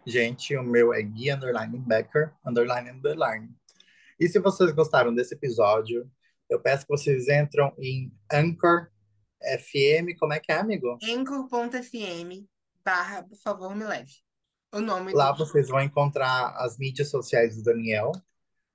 [0.06, 3.50] Gente, o meu é Gui Underline Becker, Underline Underline.
[4.20, 6.10] E se vocês gostaram desse episódio,
[6.50, 8.90] eu peço que vocês entram em Anchor
[9.60, 10.98] FM, como é que é, amigo?
[11.04, 12.48] Anchor.fm
[12.84, 14.14] barra, por favor, me leve.
[15.14, 18.12] Lá vocês vão encontrar as mídias sociais do Daniel,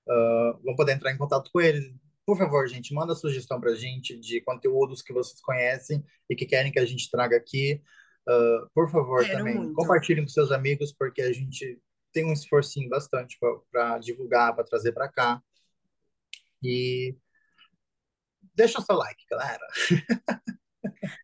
[0.09, 1.95] ah, vão poder entrar em contato com ele.
[2.25, 6.73] Por favor, gente, manda sugestão pra gente de conteúdos que vocês conhecem e que querem
[6.73, 7.83] que a gente traga aqui.
[8.29, 9.75] Ah, por favor, Quero também muito.
[9.75, 11.81] compartilhem com seus amigos, porque a gente
[12.13, 13.39] tem um esforcinho bastante
[13.71, 15.43] para divulgar, para trazer para cá.
[16.63, 17.17] E
[18.55, 19.67] deixa o seu like, galera.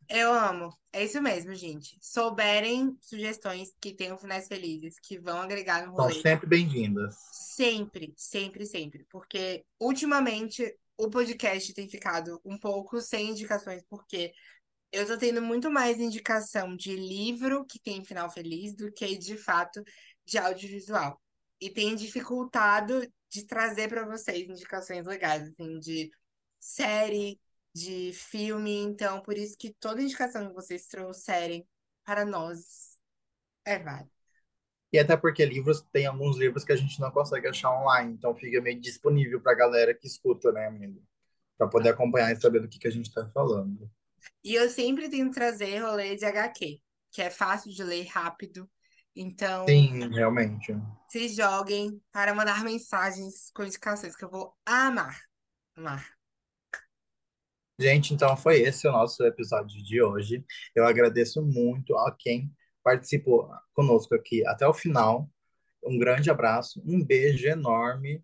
[0.08, 0.76] Eu amo.
[0.92, 1.96] É isso mesmo, gente.
[2.00, 6.20] Souberem sugestões que tenham finais felizes, que vão agregar no São rolê.
[6.20, 7.14] sempre bem-vindas.
[7.32, 9.06] Sempre, sempre, sempre.
[9.10, 14.32] Porque ultimamente o podcast tem ficado um pouco sem indicações, porque
[14.92, 19.36] eu tô tendo muito mais indicação de livro que tem final feliz do que, de
[19.38, 19.82] fato,
[20.24, 21.20] de audiovisual.
[21.60, 23.00] E tem dificultado
[23.30, 26.10] de trazer para vocês indicações legais, assim, de
[26.60, 27.40] série,
[27.74, 28.78] de filme.
[28.78, 31.66] Então, por isso que toda indicação que vocês trouxerem
[32.04, 32.98] para nós
[33.64, 34.10] é válida.
[34.92, 38.34] E até porque livros, tem alguns livros que a gente não consegue achar online, então
[38.34, 41.02] fica meio disponível pra galera que escuta, né, amigo?
[41.56, 43.90] Pra poder acompanhar e saber do que, que a gente tá falando.
[44.44, 48.70] E eu sempre tento trazer rolê de HQ, que é fácil de ler rápido.
[49.14, 50.74] Então, Sim, realmente.
[51.08, 55.20] se joguem para mandar mensagens com indicações, que eu vou amar.
[55.76, 56.21] Amar.
[57.78, 60.44] Gente, então foi esse o nosso episódio de hoje.
[60.74, 62.50] Eu agradeço muito a quem
[62.82, 65.28] participou conosco aqui até o final.
[65.84, 68.22] Um grande abraço, um beijo enorme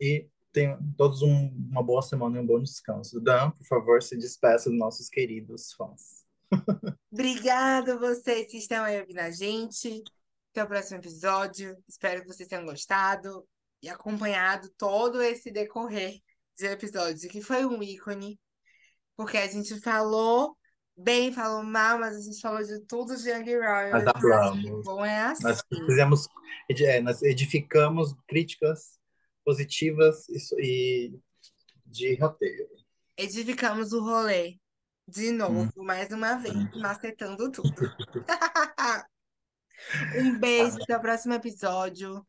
[0.00, 3.20] e tenham todos um- uma boa semana e um bom descanso.
[3.20, 6.24] Dan, por favor, se despeça dos nossos queridos fãs.
[7.12, 10.02] Obrigada vocês que estão aí ouvindo a gente.
[10.50, 11.76] Até o próximo episódio.
[11.86, 13.46] Espero que vocês tenham gostado
[13.82, 16.20] e acompanhado todo esse decorrer
[16.56, 18.38] de episódio, que foi um ícone,
[19.18, 20.56] porque a gente falou
[20.96, 24.08] bem, falou mal, mas a gente falou de tudo de Young Royal.
[24.08, 24.84] Hablamos.
[24.84, 25.42] Bom, é assim.
[25.42, 26.28] Nós fizemos,
[26.70, 28.96] é, nós edificamos críticas
[29.44, 31.20] positivas e, e
[31.84, 32.68] de roteiro.
[33.16, 34.56] Edificamos o rolê
[35.08, 37.74] de novo, mais uma vez, macetando tudo.
[40.16, 42.26] Um beijo, até o próximo episódio.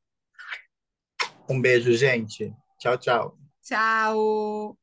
[1.49, 2.55] Um beijo, gente.
[2.77, 3.37] Tchau, tchau.
[3.63, 4.77] Tchau!